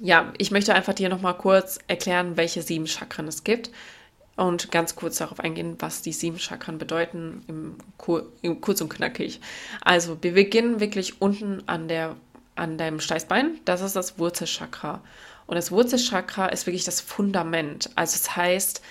ja, 0.00 0.32
ich 0.38 0.50
möchte 0.50 0.74
einfach 0.74 0.94
dir 0.94 1.08
nochmal 1.08 1.36
kurz 1.36 1.78
erklären, 1.86 2.36
welche 2.36 2.62
sieben 2.62 2.86
Chakren 2.86 3.28
es 3.28 3.44
gibt 3.44 3.70
und 4.36 4.70
ganz 4.72 4.96
kurz 4.96 5.18
darauf 5.18 5.38
eingehen, 5.38 5.76
was 5.78 6.02
die 6.02 6.12
sieben 6.12 6.38
Chakren 6.38 6.78
bedeuten, 6.78 7.44
im, 7.46 7.76
Kur 7.98 8.32
im 8.42 8.60
kurz 8.60 8.80
und 8.80 8.88
knackig. 8.88 9.40
Also, 9.82 10.18
wir 10.22 10.32
beginnen 10.32 10.80
wirklich 10.80 11.20
unten 11.20 11.62
an 11.66 11.86
der 11.86 12.16
an 12.54 12.78
deinem 12.78 13.00
Steißbein, 13.00 13.60
das 13.64 13.80
ist 13.80 13.96
das 13.96 14.18
Wurzelchakra. 14.18 15.02
Und 15.46 15.56
das 15.56 15.70
Wurzelchakra 15.70 16.46
ist 16.46 16.66
wirklich 16.66 16.84
das 16.84 17.00
Fundament. 17.00 17.90
Also 17.94 18.14
es 18.14 18.22
das 18.22 18.36
heißt, 18.36 18.82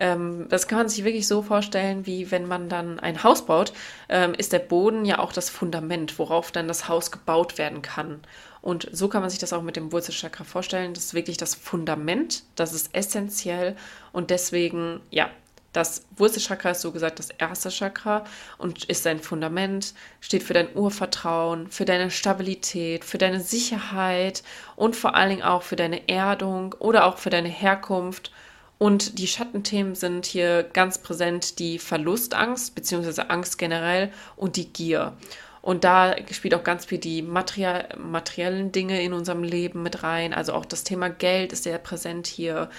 ähm, 0.00 0.46
das 0.48 0.66
kann 0.66 0.78
man 0.78 0.88
sich 0.88 1.04
wirklich 1.04 1.28
so 1.28 1.42
vorstellen, 1.42 2.06
wie 2.06 2.30
wenn 2.30 2.46
man 2.46 2.68
dann 2.68 2.98
ein 2.98 3.22
Haus 3.22 3.46
baut, 3.46 3.72
ähm, 4.08 4.34
ist 4.34 4.52
der 4.52 4.58
Boden 4.58 5.04
ja 5.04 5.18
auch 5.18 5.32
das 5.32 5.50
Fundament, 5.50 6.18
worauf 6.18 6.50
dann 6.50 6.68
das 6.68 6.88
Haus 6.88 7.12
gebaut 7.12 7.58
werden 7.58 7.82
kann. 7.82 8.20
Und 8.62 8.88
so 8.92 9.08
kann 9.08 9.20
man 9.20 9.30
sich 9.30 9.38
das 9.38 9.52
auch 9.52 9.62
mit 9.62 9.76
dem 9.76 9.92
Wurzelchakra 9.92 10.44
vorstellen. 10.44 10.94
Das 10.94 11.04
ist 11.04 11.14
wirklich 11.14 11.36
das 11.36 11.54
Fundament, 11.54 12.42
das 12.56 12.72
ist 12.72 12.94
essentiell 12.94 13.76
und 14.12 14.30
deswegen, 14.30 15.00
ja, 15.10 15.30
das 15.72 16.04
Wurzelchakra 16.16 16.70
ist 16.70 16.80
so 16.80 16.90
gesagt 16.90 17.20
das 17.20 17.30
erste 17.30 17.68
Chakra 17.68 18.24
und 18.58 18.84
ist 18.86 19.06
dein 19.06 19.20
Fundament, 19.20 19.94
steht 20.20 20.42
für 20.42 20.54
dein 20.54 20.74
Urvertrauen, 20.74 21.70
für 21.70 21.84
deine 21.84 22.10
Stabilität, 22.10 23.04
für 23.04 23.18
deine 23.18 23.40
Sicherheit 23.40 24.42
und 24.74 24.96
vor 24.96 25.14
allen 25.14 25.30
Dingen 25.30 25.42
auch 25.42 25.62
für 25.62 25.76
deine 25.76 26.08
Erdung 26.08 26.74
oder 26.80 27.04
auch 27.04 27.18
für 27.18 27.30
deine 27.30 27.48
Herkunft 27.48 28.32
und 28.80 29.18
die 29.18 29.26
Schattenthemen 29.26 29.94
sind 29.94 30.24
hier 30.24 30.62
ganz 30.62 30.96
präsent 30.96 31.58
die 31.58 31.78
Verlustangst, 31.78 32.74
beziehungsweise 32.74 33.28
Angst 33.28 33.58
generell 33.58 34.10
und 34.36 34.56
die 34.56 34.72
Gier. 34.72 35.12
Und 35.60 35.84
da 35.84 36.16
spielt 36.30 36.54
auch 36.54 36.64
ganz 36.64 36.86
viel 36.86 36.96
die 36.96 37.20
materiell, 37.20 37.88
materiellen 37.98 38.72
Dinge 38.72 39.02
in 39.02 39.12
unserem 39.12 39.42
Leben 39.42 39.82
mit 39.82 40.02
rein. 40.02 40.32
Also 40.32 40.54
auch 40.54 40.64
das 40.64 40.82
Thema 40.82 41.10
Geld 41.10 41.52
ist 41.52 41.64
sehr 41.64 41.76
präsent 41.76 42.26
hier 42.26 42.70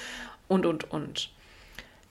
und, 0.47 0.65
und, 0.65 0.89
und. 0.89 1.29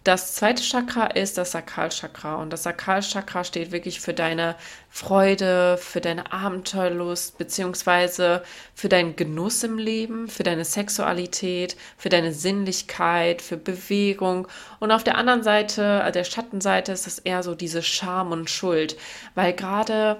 Das 0.03 0.35
zweite 0.35 0.63
Chakra 0.63 1.09
ist 1.09 1.37
das 1.37 1.53
Sakralchakra 1.53 2.37
und 2.37 2.51
das 2.51 2.63
Sakralchakra 2.63 3.45
steht 3.45 3.71
wirklich 3.71 4.01
für 4.01 4.15
deine 4.15 4.57
Freude, 4.89 5.77
für 5.77 6.01
deine 6.01 6.33
Abenteuerlust, 6.33 7.37
beziehungsweise 7.37 8.43
für 8.75 8.89
deinen 8.89 9.15
Genuss 9.15 9.63
im 9.63 9.77
Leben, 9.77 10.29
für 10.29 10.43
deine 10.43 10.65
Sexualität, 10.65 11.77
für 11.99 12.09
deine 12.09 12.33
Sinnlichkeit, 12.33 13.43
für 13.43 13.59
Bewegung. 13.59 14.49
Und 14.79 14.91
auf 14.91 15.05
der 15.05 15.19
anderen 15.19 15.43
Seite, 15.43 16.03
äh, 16.03 16.13
der 16.13 16.25
Schattenseite, 16.25 16.93
ist 16.93 17.07
es 17.07 17.19
eher 17.19 17.43
so 17.43 17.55
diese 17.55 17.83
Scham 17.83 18.33
und 18.33 18.49
Schuld, 18.49 18.97
weil 19.35 19.53
gerade 19.53 20.17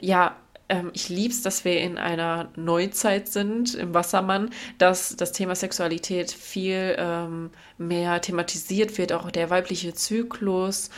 ja, 0.00 0.36
ähm, 0.70 0.90
ich 0.94 1.08
liebe 1.08 1.34
es, 1.34 1.42
dass 1.42 1.64
wir 1.64 1.80
in 1.80 1.98
einer 1.98 2.48
Neuzeit 2.56 3.28
sind 3.28 3.74
im 3.74 3.92
Wassermann, 3.92 4.50
dass 4.78 5.16
das 5.16 5.32
Thema 5.32 5.54
Sexualität 5.54 6.30
viel 6.30 6.96
ähm, 6.98 7.50
mehr 7.76 8.20
thematisiert 8.20 8.96
wird, 8.96 9.12
auch 9.12 9.30
der 9.30 9.50
weibliche 9.50 9.92
Zyklus 9.92 10.90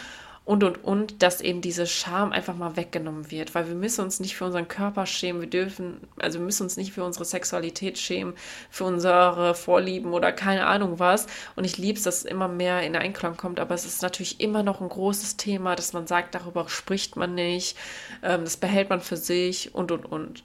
und 0.45 0.65
und 0.65 0.83
und, 0.83 1.23
dass 1.23 1.41
eben 1.41 1.61
diese 1.61 1.87
Scham 1.87 2.33
einfach 2.33 2.57
mal 2.57 2.77
weggenommen 2.77 3.31
wird, 3.31 3.55
weil 3.55 3.69
wir 3.69 3.77
müssen 3.77 4.05
uns 4.05 4.19
nicht 4.19 4.37
für 4.37 4.45
unseren 4.45 4.67
Körper 4.67 5.07
schämen, 5.07 5.41
wir 5.41 5.49
dürfen, 5.49 6.01
also 6.19 6.41
wir 6.41 6.45
müssen 6.45 6.65
uns 6.65 6.77
nicht 6.77 6.93
für 6.93 7.05
unsere 7.05 7.25
Sexualität 7.25 7.97
schämen, 7.97 8.35
für 8.69 8.85
unsere 8.85 9.55
Vorlieben 9.55 10.13
oder 10.13 10.33
keine 10.33 10.67
Ahnung 10.67 10.99
was. 10.99 11.27
Und 11.55 11.65
ich 11.65 11.79
liebe 11.79 11.97
es, 11.97 12.05
dass 12.05 12.19
es 12.19 12.25
immer 12.25 12.49
mehr 12.49 12.83
in 12.83 12.97
Einklang 12.97 13.37
kommt, 13.37 13.61
aber 13.61 13.75
es 13.75 13.85
ist 13.85 14.03
natürlich 14.03 14.41
immer 14.41 14.65
noch 14.65 14.81
ein 14.81 14.89
großes 14.89 15.37
Thema, 15.37 15.77
dass 15.77 15.93
man 15.93 16.09
sagt, 16.09 16.35
darüber 16.35 16.69
spricht 16.69 17.17
man 17.17 17.35
nicht, 17.37 17.77
ähm, 18.23 18.43
das 18.45 18.57
behält 18.57 18.91
man 18.91 19.01
für 19.01 19.17
sich 19.17 19.75
und 19.75 19.93
und 19.93 20.07
und. 20.07 20.43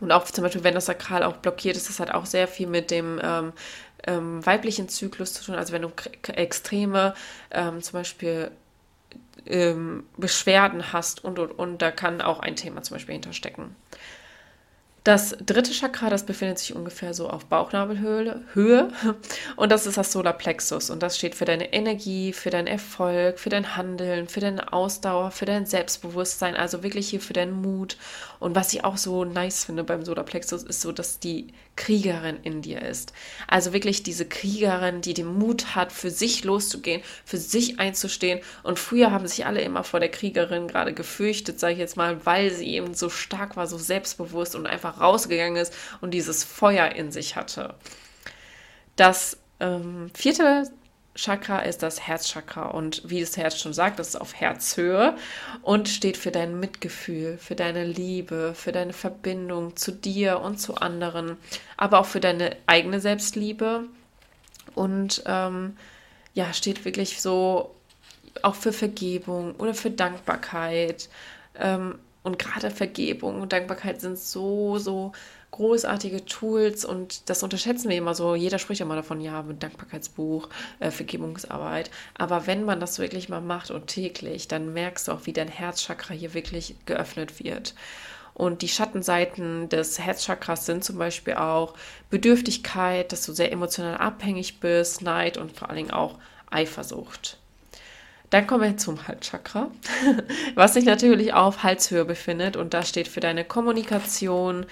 Und 0.00 0.12
auch 0.12 0.24
zum 0.24 0.44
Beispiel, 0.44 0.64
wenn 0.64 0.74
das 0.74 0.86
Sakral 0.86 1.22
auch 1.22 1.36
blockiert 1.38 1.76
ist, 1.76 1.88
das 1.88 2.00
hat 2.00 2.12
auch 2.12 2.26
sehr 2.26 2.48
viel 2.48 2.66
mit 2.66 2.90
dem 2.90 3.20
ähm, 3.22 3.52
ähm, 4.06 4.44
weiblichen 4.44 4.88
Zyklus 4.88 5.32
zu 5.34 5.44
tun. 5.44 5.54
Also 5.54 5.72
wenn 5.72 5.82
du 5.82 5.90
extreme, 6.28 7.14
ähm, 7.50 7.82
zum 7.82 7.92
Beispiel 7.94 8.50
ähm, 9.46 10.04
Beschwerden 10.16 10.92
hast 10.92 11.24
und 11.24 11.38
und 11.38 11.52
und, 11.52 11.82
da 11.82 11.90
kann 11.90 12.20
auch 12.20 12.40
ein 12.40 12.56
Thema 12.56 12.82
zum 12.82 12.96
Beispiel 12.96 13.14
hinterstecken. 13.14 13.76
Das 15.04 15.36
dritte 15.38 15.70
Chakra, 15.70 16.10
das 16.10 16.26
befindet 16.26 16.58
sich 16.58 16.74
ungefähr 16.74 17.14
so 17.14 17.30
auf 17.30 17.44
Bauchnabelhöhe 17.44 18.42
Höhe, 18.54 18.88
und 19.56 19.70
das 19.70 19.86
ist 19.86 19.96
das 19.96 20.10
Solarplexus 20.10 20.90
und 20.90 21.00
das 21.00 21.16
steht 21.16 21.36
für 21.36 21.44
deine 21.44 21.72
Energie, 21.72 22.32
für 22.32 22.50
deinen 22.50 22.66
Erfolg, 22.66 23.38
für 23.38 23.48
dein 23.48 23.76
Handeln, 23.76 24.26
für 24.26 24.40
deine 24.40 24.72
Ausdauer, 24.72 25.30
für 25.30 25.44
dein 25.44 25.64
Selbstbewusstsein, 25.64 26.56
also 26.56 26.82
wirklich 26.82 27.08
hier 27.08 27.20
für 27.20 27.34
deinen 27.34 27.62
Mut. 27.62 27.98
Und 28.40 28.56
was 28.56 28.72
ich 28.72 28.84
auch 28.84 28.96
so 28.96 29.24
nice 29.24 29.64
finde 29.64 29.84
beim 29.84 30.04
Solarplexus 30.04 30.64
ist 30.64 30.80
so, 30.80 30.90
dass 30.90 31.20
die 31.20 31.54
Kriegerin 31.76 32.38
in 32.42 32.62
dir 32.62 32.82
ist. 32.82 33.12
Also 33.46 33.72
wirklich 33.72 34.02
diese 34.02 34.26
Kriegerin, 34.26 35.02
die 35.02 35.14
den 35.14 35.26
Mut 35.26 35.74
hat, 35.74 35.92
für 35.92 36.10
sich 36.10 36.44
loszugehen, 36.44 37.02
für 37.24 37.36
sich 37.36 37.78
einzustehen. 37.78 38.40
Und 38.62 38.78
früher 38.78 39.12
haben 39.12 39.26
sich 39.26 39.46
alle 39.46 39.60
immer 39.60 39.84
vor 39.84 40.00
der 40.00 40.10
Kriegerin 40.10 40.68
gerade 40.68 40.94
gefürchtet, 40.94 41.60
sage 41.60 41.74
ich 41.74 41.78
jetzt 41.78 41.96
mal, 41.96 42.24
weil 42.24 42.50
sie 42.50 42.68
eben 42.68 42.94
so 42.94 43.10
stark 43.10 43.56
war, 43.56 43.66
so 43.66 43.78
selbstbewusst 43.78 44.56
und 44.56 44.66
einfach 44.66 45.00
rausgegangen 45.00 45.56
ist 45.56 45.72
und 46.00 46.12
dieses 46.12 46.42
Feuer 46.42 46.88
in 46.92 47.12
sich 47.12 47.36
hatte. 47.36 47.74
Das 48.96 49.38
ähm, 49.60 50.10
vierte 50.14 50.70
Chakra 51.16 51.60
ist 51.60 51.82
das 51.82 52.06
Herzchakra 52.06 52.66
und 52.66 53.02
wie 53.08 53.20
das 53.20 53.36
Herz 53.36 53.58
schon 53.58 53.72
sagt, 53.72 53.98
das 53.98 54.08
ist 54.08 54.16
auf 54.16 54.34
Herzhöhe 54.34 55.16
und 55.62 55.88
steht 55.88 56.16
für 56.16 56.30
dein 56.30 56.60
Mitgefühl, 56.60 57.38
für 57.38 57.56
deine 57.56 57.84
Liebe, 57.84 58.52
für 58.54 58.70
deine 58.70 58.92
Verbindung 58.92 59.76
zu 59.76 59.92
dir 59.92 60.40
und 60.40 60.58
zu 60.58 60.76
anderen, 60.76 61.38
aber 61.76 62.00
auch 62.00 62.06
für 62.06 62.20
deine 62.20 62.56
eigene 62.66 63.00
Selbstliebe 63.00 63.84
und 64.74 65.22
ähm, 65.26 65.76
ja, 66.34 66.52
steht 66.52 66.84
wirklich 66.84 67.22
so 67.22 67.74
auch 68.42 68.54
für 68.54 68.72
Vergebung 68.72 69.54
oder 69.56 69.74
für 69.74 69.90
Dankbarkeit. 69.90 71.08
Ähm, 71.58 71.98
und 72.22 72.38
gerade 72.38 72.70
Vergebung 72.70 73.40
und 73.40 73.52
Dankbarkeit 73.52 74.00
sind 74.00 74.18
so, 74.18 74.78
so 74.78 75.12
großartige 75.56 76.24
Tools 76.26 76.84
und 76.84 77.30
das 77.30 77.42
unterschätzen 77.42 77.88
wir 77.88 77.96
immer 77.96 78.14
so. 78.14 78.34
Jeder 78.34 78.58
spricht 78.58 78.82
immer 78.82 78.94
davon, 78.94 79.20
ja, 79.20 79.42
mit 79.42 79.62
Dankbarkeitsbuch, 79.62 80.48
äh, 80.80 80.90
Vergebungsarbeit. 80.90 81.90
Aber 82.14 82.46
wenn 82.46 82.64
man 82.64 82.78
das 82.78 82.98
wirklich 82.98 83.28
mal 83.28 83.40
macht 83.40 83.70
und 83.70 83.86
täglich, 83.86 84.48
dann 84.48 84.72
merkst 84.72 85.08
du 85.08 85.12
auch, 85.12 85.20
wie 85.24 85.32
dein 85.32 85.48
Herzchakra 85.48 86.14
hier 86.14 86.34
wirklich 86.34 86.76
geöffnet 86.84 87.42
wird. 87.42 87.74
Und 88.34 88.60
die 88.60 88.68
Schattenseiten 88.68 89.70
des 89.70 89.98
Herzchakras 89.98 90.66
sind 90.66 90.84
zum 90.84 90.98
Beispiel 90.98 91.34
auch 91.34 91.72
Bedürftigkeit, 92.10 93.10
dass 93.10 93.24
du 93.24 93.32
sehr 93.32 93.50
emotional 93.50 93.96
abhängig 93.96 94.60
bist, 94.60 95.00
Neid 95.00 95.38
und 95.38 95.52
vor 95.52 95.70
allen 95.70 95.78
Dingen 95.78 95.90
auch 95.90 96.18
Eifersucht. 96.50 97.38
Dann 98.28 98.46
kommen 98.46 98.64
wir 98.64 98.76
zum 98.76 99.08
Halschakra, 99.08 99.70
was 100.54 100.74
sich 100.74 100.84
natürlich 100.84 101.32
auf 101.32 101.62
Halshöhe 101.62 102.04
befindet 102.04 102.56
und 102.56 102.74
das 102.74 102.90
steht 102.90 103.08
für 103.08 103.20
deine 103.20 103.44
Kommunikation, 103.44 104.66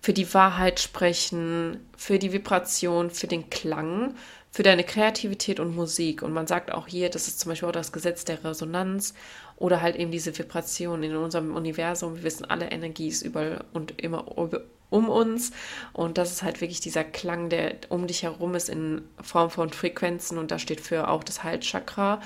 für 0.00 0.12
die 0.12 0.32
Wahrheit 0.32 0.80
sprechen, 0.80 1.88
für 1.96 2.18
die 2.18 2.32
Vibration, 2.32 3.10
für 3.10 3.26
den 3.26 3.50
Klang, 3.50 4.14
für 4.50 4.62
deine 4.62 4.84
Kreativität 4.84 5.60
und 5.60 5.74
Musik. 5.74 6.22
Und 6.22 6.32
man 6.32 6.46
sagt 6.46 6.72
auch 6.72 6.88
hier, 6.88 7.10
das 7.10 7.28
ist 7.28 7.40
zum 7.40 7.50
Beispiel 7.50 7.68
auch 7.68 7.72
das 7.72 7.92
Gesetz 7.92 8.24
der 8.24 8.42
Resonanz 8.42 9.14
oder 9.56 9.82
halt 9.82 9.96
eben 9.96 10.10
diese 10.10 10.36
Vibration 10.36 11.02
in 11.02 11.14
unserem 11.14 11.54
Universum. 11.54 12.16
Wir 12.16 12.24
wissen, 12.24 12.46
alle 12.46 12.70
Energie 12.70 13.08
ist 13.08 13.22
überall 13.22 13.64
und 13.72 14.00
immer 14.00 14.26
um 14.88 15.08
uns. 15.08 15.52
Und 15.92 16.18
das 16.18 16.32
ist 16.32 16.42
halt 16.42 16.60
wirklich 16.60 16.80
dieser 16.80 17.04
Klang, 17.04 17.48
der 17.48 17.76
um 17.90 18.06
dich 18.06 18.22
herum 18.22 18.54
ist 18.54 18.68
in 18.68 19.02
Form 19.22 19.50
von 19.50 19.70
Frequenzen. 19.70 20.38
Und 20.38 20.50
da 20.50 20.58
steht 20.58 20.80
für 20.80 21.08
auch 21.08 21.22
das 21.22 21.44
Halschakra. 21.44 22.20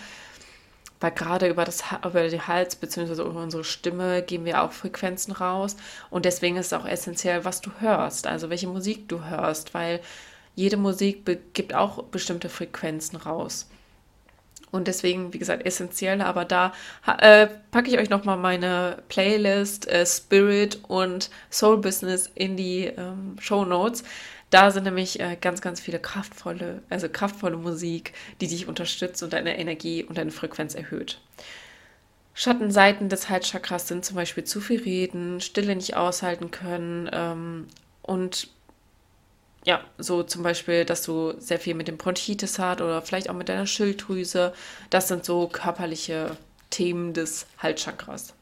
Weil 1.05 1.11
gerade 1.11 1.49
über, 1.49 1.67
das, 1.67 1.85
über 2.03 2.27
den 2.27 2.49
Hals 2.49 2.77
bzw. 2.77 3.29
über 3.29 3.43
unsere 3.43 3.63
Stimme 3.63 4.23
geben 4.23 4.47
wir 4.47 4.63
auch 4.63 4.73
Frequenzen 4.73 5.33
raus. 5.33 5.77
Und 6.09 6.25
deswegen 6.25 6.57
ist 6.57 6.69
es 6.69 6.73
auch 6.73 6.87
essentiell, 6.87 7.45
was 7.45 7.61
du 7.61 7.71
hörst, 7.79 8.27
also 8.27 8.49
welche 8.49 8.69
Musik 8.69 9.07
du 9.11 9.23
hörst, 9.23 9.75
weil 9.75 10.01
jede 10.55 10.79
Musik 10.79 11.27
gibt 11.53 11.75
auch 11.75 12.05
bestimmte 12.05 12.49
Frequenzen 12.49 13.17
raus. 13.17 13.69
Und 14.71 14.89
deswegen, 14.89 15.35
wie 15.35 15.39
gesagt, 15.39 15.67
essentiell. 15.67 16.23
Aber 16.23 16.47
da 16.47 16.73
äh, 17.19 17.49
packe 17.71 17.91
ich 17.91 17.99
euch 17.99 18.09
nochmal 18.09 18.39
meine 18.39 19.03
Playlist 19.11 19.87
äh, 19.89 20.07
Spirit 20.07 20.79
und 20.89 21.29
Soul 21.51 21.83
Business 21.83 22.31
in 22.35 22.57
die 22.57 22.87
ähm, 22.87 23.37
Show 23.39 23.67
Notes. 23.67 24.05
Da 24.55 24.71
sind 24.71 24.85
nämlich 24.85 25.19
äh, 25.19 25.37
ganz, 25.41 25.61
ganz 25.61 25.81
viele 25.81 25.99
kraftvolle, 25.99 26.81
also 26.89 27.09
kraftvolle 27.09 27.57
Musik, 27.57 28.13
die 28.41 28.47
dich 28.47 28.69
unterstützt 28.69 29.21
und 29.25 29.33
deine 29.33 29.59
Energie 29.59 30.05
und 30.05 30.17
deine 30.17 30.31
Frequenz 30.31 30.77
erhöht. 30.77 31.21
Schattenseiten 32.35 33.09
des 33.09 33.29
Halschakras 33.29 33.89
sind 33.89 34.05
zum 34.05 34.15
Beispiel 34.15 34.45
zu 34.45 34.61
viel 34.61 34.81
reden, 34.81 35.41
Stille 35.41 35.75
nicht 35.75 35.97
aushalten 35.97 36.53
können 36.53 37.11
ähm, 37.13 37.67
und 38.03 38.47
ja, 39.65 39.81
so 39.99 40.23
zum 40.23 40.45
Beispiel, 40.45 40.85
dass 40.85 41.03
du 41.03 41.35
sehr 41.41 41.59
viel 41.59 41.75
mit 41.75 41.89
dem 41.89 41.97
Bronchitis 41.97 42.61
hast 42.61 42.81
oder 42.81 43.03
vielleicht 43.03 43.31
auch 43.31 43.35
mit 43.35 43.49
deiner 43.49 43.67
Schilddrüse. 43.67 44.55
Das 44.89 45.09
sind 45.09 45.25
so 45.25 45.49
körperliche 45.49 46.37
Themen 46.71 47.13
des 47.13 47.47
Halschakras. 47.59 48.35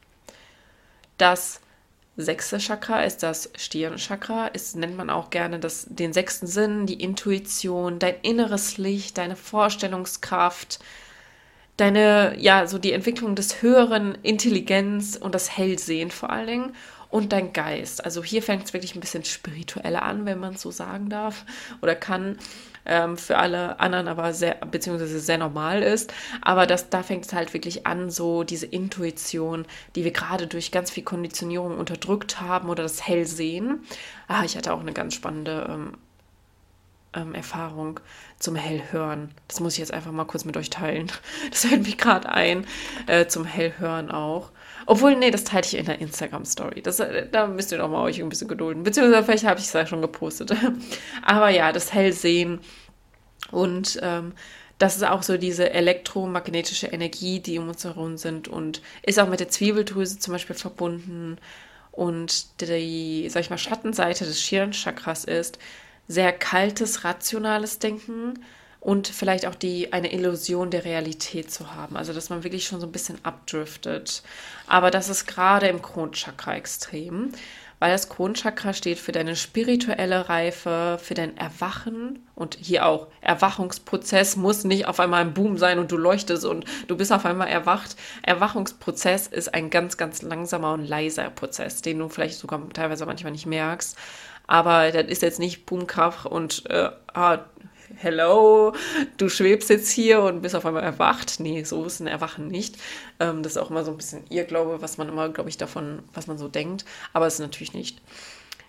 Das 1.16 1.62
sechste 2.16 2.59
Chakra 2.59 3.04
ist 3.04 3.23
das 3.23 3.50
Stirnchakra. 3.57 4.50
Es 4.52 4.75
nennt 4.75 4.97
man 4.97 5.11
auch 5.11 5.31
gerne 5.31 5.59
das, 5.59 5.87
den 5.88 6.12
sechsten 6.12 6.47
Sinn, 6.47 6.87
die 6.87 7.00
Intuition, 7.00 7.99
dein 7.99 8.16
inneres 8.23 8.76
Licht, 8.78 9.19
deine 9.19 9.37
Vorstellungskraft, 9.37 10.78
deine, 11.76 12.37
ja, 12.38 12.66
so 12.66 12.78
die 12.78 12.92
Entwicklung 12.92 13.35
des 13.35 13.62
höheren 13.62 14.16
Intelligenz 14.23 15.16
und 15.16 15.35
das 15.35 15.57
Hellsehen 15.57 16.11
vor 16.11 16.31
allen 16.31 16.47
Dingen 16.47 16.76
und 17.09 17.33
dein 17.33 17.52
Geist. 17.52 18.04
Also 18.04 18.23
hier 18.23 18.42
fängt 18.42 18.64
es 18.64 18.73
wirklich 18.73 18.95
ein 18.95 19.00
bisschen 19.00 19.25
spiritueller 19.25 20.02
an, 20.02 20.26
wenn 20.26 20.38
man 20.38 20.54
es 20.54 20.62
so 20.62 20.71
sagen 20.71 21.09
darf 21.09 21.45
oder 21.81 21.95
kann. 21.95 22.38
Ähm, 22.84 23.16
für 23.16 23.38
alle 23.38 23.78
anderen 23.80 24.08
aber 24.08 24.34
sehr, 24.34 24.56
beziehungsweise 24.70 25.20
sehr 25.20 25.38
normal 25.38 25.82
ist. 25.82 26.12
Aber 26.40 26.66
das, 26.66 26.90
da 26.90 27.02
fängt 27.02 27.26
es 27.26 27.32
halt 27.32 27.54
wirklich 27.54 27.86
an, 27.86 28.10
so 28.10 28.42
diese 28.44 28.66
Intuition, 28.66 29.66
die 29.94 30.04
wir 30.04 30.12
gerade 30.12 30.46
durch 30.46 30.72
ganz 30.72 30.90
viel 30.90 31.04
Konditionierung 31.04 31.78
unterdrückt 31.78 32.40
haben 32.40 32.68
oder 32.68 32.82
das 32.82 33.06
Hellsehen. 33.06 33.84
Ah, 34.28 34.44
ich 34.44 34.56
hatte 34.56 34.72
auch 34.72 34.80
eine 34.80 34.92
ganz 34.92 35.14
spannende 35.14 35.66
ähm, 35.70 35.96
ähm, 37.14 37.34
Erfahrung 37.34 38.00
zum 38.38 38.56
Hellhören. 38.56 39.30
Das 39.48 39.60
muss 39.60 39.74
ich 39.74 39.78
jetzt 39.78 39.92
einfach 39.92 40.12
mal 40.12 40.24
kurz 40.24 40.44
mit 40.44 40.56
euch 40.56 40.70
teilen. 40.70 41.10
Das 41.50 41.66
fällt 41.66 41.82
mich 41.82 41.98
gerade 41.98 42.28
ein, 42.30 42.66
äh, 43.06 43.26
zum 43.26 43.44
Hellhören 43.44 44.10
auch. 44.10 44.50
Obwohl, 44.86 45.16
nee, 45.16 45.30
das 45.30 45.44
teile 45.44 45.64
ich 45.64 45.76
in 45.76 45.86
der 45.86 46.00
Instagram-Story. 46.00 46.80
Äh, 46.80 47.28
da 47.30 47.46
müsst 47.46 47.72
ihr 47.72 47.78
doch 47.78 47.88
mal 47.88 48.02
euch 48.02 48.20
ein 48.20 48.28
bisschen 48.28 48.48
gedulden. 48.48 48.82
Beziehungsweise 48.82 49.24
vielleicht 49.24 49.44
habe 49.44 49.60
ich 49.60 49.66
es 49.66 49.72
ja 49.72 49.86
schon 49.86 50.02
gepostet. 50.02 50.54
Aber 51.22 51.48
ja, 51.50 51.72
das 51.72 51.92
Hellsehen 51.92 52.60
und 53.50 53.98
ähm, 54.02 54.32
das 54.78 54.96
ist 54.96 55.04
auch 55.04 55.22
so 55.22 55.36
diese 55.36 55.70
elektromagnetische 55.70 56.88
Energie, 56.88 57.38
die 57.38 57.58
um 57.58 57.68
uns 57.68 57.84
herum 57.84 58.16
sind 58.16 58.48
und 58.48 58.82
ist 59.02 59.20
auch 59.20 59.28
mit 59.28 59.38
der 59.38 59.48
Zwiebeldrüse 59.48 60.18
zum 60.18 60.32
Beispiel 60.32 60.56
verbunden. 60.56 61.38
Und 61.92 62.60
die, 62.60 63.28
sag 63.30 63.40
ich 63.40 63.50
mal, 63.50 63.58
Schattenseite 63.58 64.24
des 64.24 64.42
Schirnchakras 64.42 65.24
ist 65.24 65.58
sehr 66.08 66.32
kaltes, 66.32 67.04
rationales 67.04 67.78
Denken 67.78 68.40
und 68.82 69.06
vielleicht 69.06 69.46
auch 69.46 69.54
die, 69.54 69.92
eine 69.92 70.12
Illusion 70.12 70.70
der 70.70 70.84
Realität 70.84 71.52
zu 71.52 71.72
haben. 71.72 71.96
Also, 71.96 72.12
dass 72.12 72.30
man 72.30 72.42
wirklich 72.42 72.66
schon 72.66 72.80
so 72.80 72.86
ein 72.86 72.92
bisschen 72.92 73.24
abdriftet. 73.24 74.24
Aber 74.66 74.90
das 74.90 75.08
ist 75.08 75.26
gerade 75.26 75.68
im 75.68 75.80
Kronchakra 75.80 76.56
extrem, 76.56 77.30
weil 77.78 77.92
das 77.92 78.08
Kronchakra 78.08 78.72
steht 78.74 78.98
für 78.98 79.12
deine 79.12 79.36
spirituelle 79.36 80.28
Reife, 80.28 80.98
für 81.00 81.14
dein 81.14 81.36
Erwachen 81.36 82.26
und 82.34 82.56
hier 82.60 82.84
auch 82.84 83.06
Erwachungsprozess 83.20 84.34
muss 84.34 84.64
nicht 84.64 84.88
auf 84.88 84.98
einmal 84.98 85.20
ein 85.20 85.32
Boom 85.32 85.58
sein 85.58 85.78
und 85.78 85.92
du 85.92 85.96
leuchtest 85.96 86.44
und 86.44 86.64
du 86.88 86.96
bist 86.96 87.12
auf 87.12 87.24
einmal 87.24 87.48
erwacht. 87.48 87.94
Erwachungsprozess 88.22 89.28
ist 89.28 89.54
ein 89.54 89.70
ganz, 89.70 89.96
ganz 89.96 90.22
langsamer 90.22 90.72
und 90.72 90.84
leiser 90.84 91.30
Prozess, 91.30 91.83
den 91.83 92.00
du 92.00 92.09
vielleicht 92.09 92.37
sogar 92.37 92.68
teilweise 92.70 93.07
manchmal 93.07 93.30
nicht 93.30 93.46
merkst. 93.46 93.96
Aber 94.48 94.90
das 94.90 95.04
ist 95.04 95.22
jetzt 95.22 95.38
nicht 95.38 95.66
Boomkraft 95.66 96.26
und 96.26 96.68
äh, 96.68 96.90
ah, 97.14 97.44
hello, 97.96 98.74
du 99.16 99.28
schwebst 99.28 99.70
jetzt 99.70 99.90
hier 99.90 100.22
und 100.22 100.42
bist 100.42 100.55
auf 100.55 100.66
einmal 100.66 100.83
erwacht. 100.83 101.40
Nee, 101.40 101.64
so 101.64 101.85
ist 101.85 102.00
ein 102.00 102.07
Erwachen 102.07 102.48
nicht. 102.48 102.76
Ähm, 103.20 103.42
das 103.42 103.52
ist 103.52 103.59
auch 103.59 103.70
immer 103.70 103.85
so 103.85 103.90
ein 103.90 103.96
bisschen 103.96 104.24
Irrglaube, 104.28 104.83
was 104.83 104.98
man 104.98 105.09
immer, 105.09 105.28
glaube 105.28 105.50
ich, 105.50 105.57
davon, 105.57 106.00
was 106.14 106.26
man 106.26 106.38
so 106.38 106.48
denkt. 106.48 106.85
Aber 107.12 107.26
es 107.26 107.35
ist 107.35 107.40
natürlich 107.40 107.74
nicht. 107.74 108.00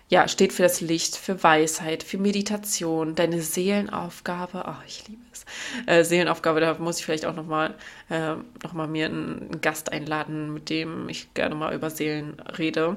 Ja, 0.08 0.28
steht 0.28 0.52
für 0.52 0.62
das 0.62 0.80
Licht, 0.80 1.16
für 1.16 1.42
Weisheit, 1.42 2.02
für 2.02 2.18
Meditation, 2.18 3.14
deine 3.14 3.40
Seelenaufgabe. 3.40 4.64
Ach, 4.66 4.82
ich 4.86 5.08
liebe 5.08 5.22
es. 5.32 5.44
Äh, 5.86 6.04
Seelenaufgabe, 6.04 6.60
da 6.60 6.74
muss 6.74 6.98
ich 6.98 7.04
vielleicht 7.04 7.26
auch 7.26 7.34
nochmal 7.34 7.74
äh, 8.10 8.34
noch 8.62 8.74
mir 8.86 9.06
einen 9.06 9.60
Gast 9.62 9.92
einladen, 9.92 10.52
mit 10.52 10.68
dem 10.70 11.08
ich 11.08 11.32
gerne 11.34 11.54
mal 11.54 11.74
über 11.74 11.90
Seelen 11.90 12.38
rede. 12.58 12.96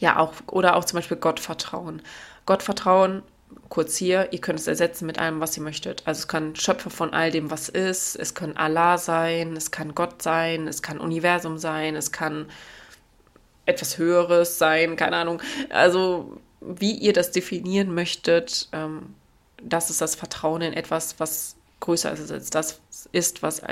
Ja, 0.00 0.18
auch, 0.18 0.34
oder 0.48 0.76
auch 0.76 0.84
zum 0.84 0.98
Beispiel 0.98 1.16
Gottvertrauen. 1.16 2.02
Gottvertrauen 2.44 3.22
kurz 3.68 3.96
hier, 3.96 4.32
ihr 4.32 4.40
könnt 4.40 4.58
es 4.58 4.66
ersetzen 4.66 5.06
mit 5.06 5.18
allem, 5.18 5.40
was 5.40 5.56
ihr 5.56 5.62
möchtet. 5.62 6.02
Also 6.06 6.20
es 6.20 6.28
kann 6.28 6.56
Schöpfer 6.56 6.90
von 6.90 7.12
all 7.12 7.30
dem, 7.30 7.50
was 7.50 7.68
ist, 7.68 8.16
es 8.16 8.34
kann 8.34 8.56
Allah 8.56 8.98
sein, 8.98 9.56
es 9.56 9.70
kann 9.70 9.94
Gott 9.94 10.22
sein, 10.22 10.68
es 10.68 10.82
kann 10.82 10.98
Universum 10.98 11.58
sein, 11.58 11.96
es 11.96 12.12
kann 12.12 12.46
etwas 13.66 13.98
Höheres 13.98 14.58
sein, 14.58 14.96
keine 14.96 15.16
Ahnung. 15.16 15.40
Also 15.70 16.40
wie 16.60 16.92
ihr 16.92 17.12
das 17.12 17.30
definieren 17.30 17.94
möchtet, 17.94 18.68
ähm, 18.72 19.14
das 19.62 19.90
ist 19.90 20.00
das 20.00 20.14
Vertrauen 20.14 20.62
in 20.62 20.72
etwas, 20.72 21.18
was 21.18 21.56
größer 21.80 22.12
ist 22.12 22.30
als 22.30 22.50
das 22.50 22.80
ist, 23.12 23.42
was 23.42 23.62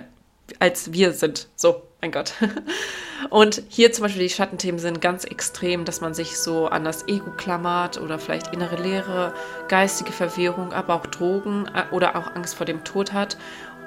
als 0.59 0.93
wir 0.93 1.13
sind. 1.13 1.49
So, 1.57 1.83
mein 2.01 2.13
Gott. 2.13 2.35
Und 3.31 3.63
hier 3.69 3.93
zum 3.93 4.05
Beispiel 4.05 4.23
die 4.23 4.31
Schattenthemen 4.31 4.79
sind 4.79 5.01
ganz 5.01 5.25
extrem, 5.25 5.85
dass 5.85 6.01
man 6.01 6.15
sich 6.15 6.39
so 6.39 6.67
an 6.67 6.85
das 6.85 7.07
Ego 7.09 7.31
klammert 7.37 8.01
oder 8.01 8.19
vielleicht 8.19 8.53
innere 8.55 8.77
Leere, 8.77 9.35
geistige 9.69 10.13
Verwirrung, 10.13 10.73
aber 10.73 10.95
auch 10.95 11.07
Drogen 11.07 11.67
äh, 11.75 11.95
oder 11.95 12.17
auch 12.17 12.35
Angst 12.35 12.55
vor 12.55 12.67
dem 12.67 12.85
Tod 12.85 13.13
hat. 13.13 13.37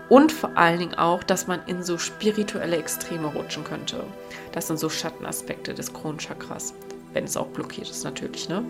Und 0.09 0.31
vor 0.31 0.57
allen 0.57 0.79
Dingen 0.79 0.95
auch, 0.95 1.23
dass 1.23 1.47
man 1.47 1.61
in 1.65 1.81
so 1.81 1.97
spirituelle 1.97 2.77
Extreme 2.77 3.27
rutschen 3.27 3.63
könnte. 3.63 4.03
Das 4.51 4.67
sind 4.67 4.77
so 4.77 4.89
Schattenaspekte 4.89 5.73
des 5.73 5.93
Kronchakras, 5.93 6.73
wenn 7.13 7.23
es 7.23 7.37
auch 7.37 7.47
blockiert 7.47 7.89
ist 7.89 8.03
natürlich. 8.03 8.49
Ne? 8.49 8.63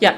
Ja, 0.00 0.14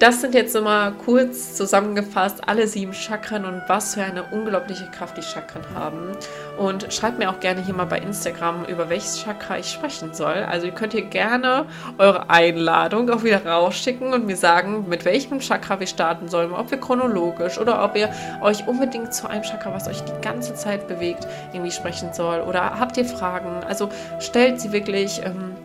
das 0.00 0.22
sind 0.22 0.34
jetzt 0.34 0.54
nochmal 0.54 0.92
kurz 0.92 1.54
zusammengefasst 1.54 2.48
alle 2.48 2.66
sieben 2.66 2.94
Chakren 2.94 3.44
und 3.44 3.62
was 3.66 3.94
für 3.94 4.02
eine 4.02 4.22
unglaubliche 4.24 4.86
Kraft 4.86 5.18
die 5.18 5.22
Chakren 5.22 5.62
haben. 5.74 6.12
Und 6.56 6.90
schreibt 6.90 7.18
mir 7.18 7.28
auch 7.28 7.38
gerne 7.38 7.62
hier 7.62 7.74
mal 7.74 7.84
bei 7.84 7.98
Instagram, 7.98 8.64
über 8.64 8.88
welches 8.88 9.22
Chakra 9.22 9.58
ich 9.58 9.70
sprechen 9.70 10.14
soll. 10.14 10.36
Also 10.36 10.66
ihr 10.66 10.72
könnt 10.72 10.94
hier 10.94 11.04
gerne 11.04 11.66
eure 11.98 12.30
Einladung 12.30 13.10
auch 13.10 13.24
wieder 13.24 13.44
rausschicken 13.44 14.14
und 14.14 14.24
mir 14.24 14.38
sagen, 14.38 14.88
mit 14.88 15.04
welchem 15.04 15.40
Chakra 15.40 15.78
wir 15.80 15.86
starten 15.86 16.28
sollen, 16.28 16.52
ob 16.52 16.70
wir 16.70 16.78
chronologisch 16.78 17.58
oder 17.58 17.84
ob 17.84 17.94
ihr 17.94 18.08
euch 18.40 18.66
unbedingt 18.66 19.12
zu 19.12 19.28
einem 19.28 19.42
Chakra, 19.42 19.74
was 19.74 19.86
euch 19.86 20.00
die 20.00 20.20
ganze 20.22 20.54
Zeit 20.54 20.88
bewegt, 20.88 21.26
irgendwie 21.52 21.72
sprechen 21.72 22.14
soll. 22.14 22.40
Oder 22.40 22.80
habt 22.80 22.96
ihr 22.96 23.04
Fragen? 23.04 23.62
Also 23.68 23.90
stellt 24.18 24.62
sie 24.62 24.72
wirklich. 24.72 25.20
Ähm, 25.22 25.56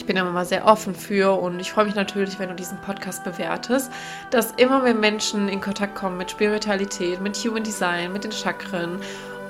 ich 0.00 0.06
bin 0.06 0.16
immer 0.16 0.30
mal 0.30 0.46
sehr 0.46 0.64
offen 0.64 0.94
für 0.94 1.38
und 1.38 1.60
ich 1.60 1.72
freue 1.72 1.84
mich 1.84 1.94
natürlich, 1.94 2.38
wenn 2.38 2.48
du 2.48 2.54
diesen 2.54 2.78
Podcast 2.78 3.22
bewertest, 3.22 3.92
dass 4.30 4.52
immer 4.52 4.80
mehr 4.80 4.94
Menschen 4.94 5.50
in 5.50 5.60
Kontakt 5.60 5.94
kommen 5.94 6.16
mit 6.16 6.30
Spiritualität, 6.30 7.20
mit 7.20 7.36
Human 7.36 7.62
Design, 7.62 8.10
mit 8.10 8.24
den 8.24 8.32
Chakren 8.32 8.98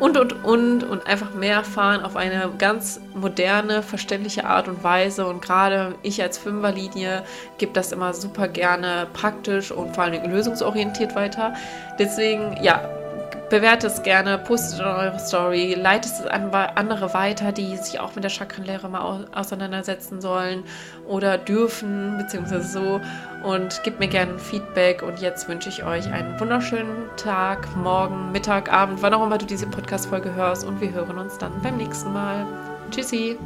und, 0.01 0.19
und, 0.19 0.45
und 0.45 0.83
und 0.83 1.07
einfach 1.07 1.35
mehr 1.35 1.55
erfahren 1.55 2.03
auf 2.03 2.17
eine 2.17 2.51
ganz 2.59 3.01
moderne, 3.15 3.81
verständliche 3.85 4.45
Art 4.45 4.67
und 4.67 4.83
Weise. 4.83 5.25
Und 5.25 5.41
gerade 5.41 5.95
ich 6.03 6.21
als 6.21 6.37
Fünferlinie 6.37 7.23
gebe 7.59 7.73
das 7.73 7.93
immer 7.93 8.13
super 8.13 8.49
gerne 8.49 9.07
praktisch 9.13 9.71
und 9.71 9.95
vor 9.95 10.03
allem 10.03 10.29
lösungsorientiert 10.29 11.15
weiter. 11.15 11.55
Deswegen, 12.01 12.57
ja, 12.61 12.81
bewertet 13.51 13.93
es 13.93 14.03
gerne, 14.03 14.39
postet 14.39 14.81
in 14.81 14.87
eure 14.87 15.19
Story, 15.19 15.75
leitet 15.75 16.13
es 16.13 16.27
an 16.27 16.55
andere 16.55 17.13
weiter, 17.13 17.53
die 17.53 17.77
sich 17.77 18.01
auch 18.01 18.15
mit 18.15 18.25
der 18.25 18.31
Chakrenlehre 18.31 18.89
mal 18.89 19.27
auseinandersetzen 19.33 20.21
sollen 20.21 20.65
oder 21.07 21.37
dürfen, 21.37 22.17
beziehungsweise 22.17 22.69
so. 22.69 23.01
Und 23.43 23.83
gebt 23.83 24.01
mir 24.01 24.09
gerne 24.09 24.39
Feedback. 24.39 25.03
Und 25.03 25.21
jetzt 25.21 25.49
wünsche 25.49 25.69
ich 25.69 25.85
euch 25.85 26.11
einen 26.11 26.39
wunderschönen 26.39 27.09
Tag, 27.17 27.75
Morgen, 27.77 28.33
Mittag, 28.33 28.73
Abend, 28.73 29.03
wann 29.03 29.15
auch 29.15 29.25
immer 29.25 29.39
du 29.39 29.47
diese 29.47 29.67
Podcast-Folge 29.67 30.35
hörst. 30.35 30.65
Und 30.65 30.81
wir 30.81 30.93
hören 30.93 31.19
uns 31.19 31.37
dann 31.39 31.53
beim 31.63 31.77
nächsten 31.77 32.13
Mal. 32.13 32.47
Tschüssi! 32.91 33.39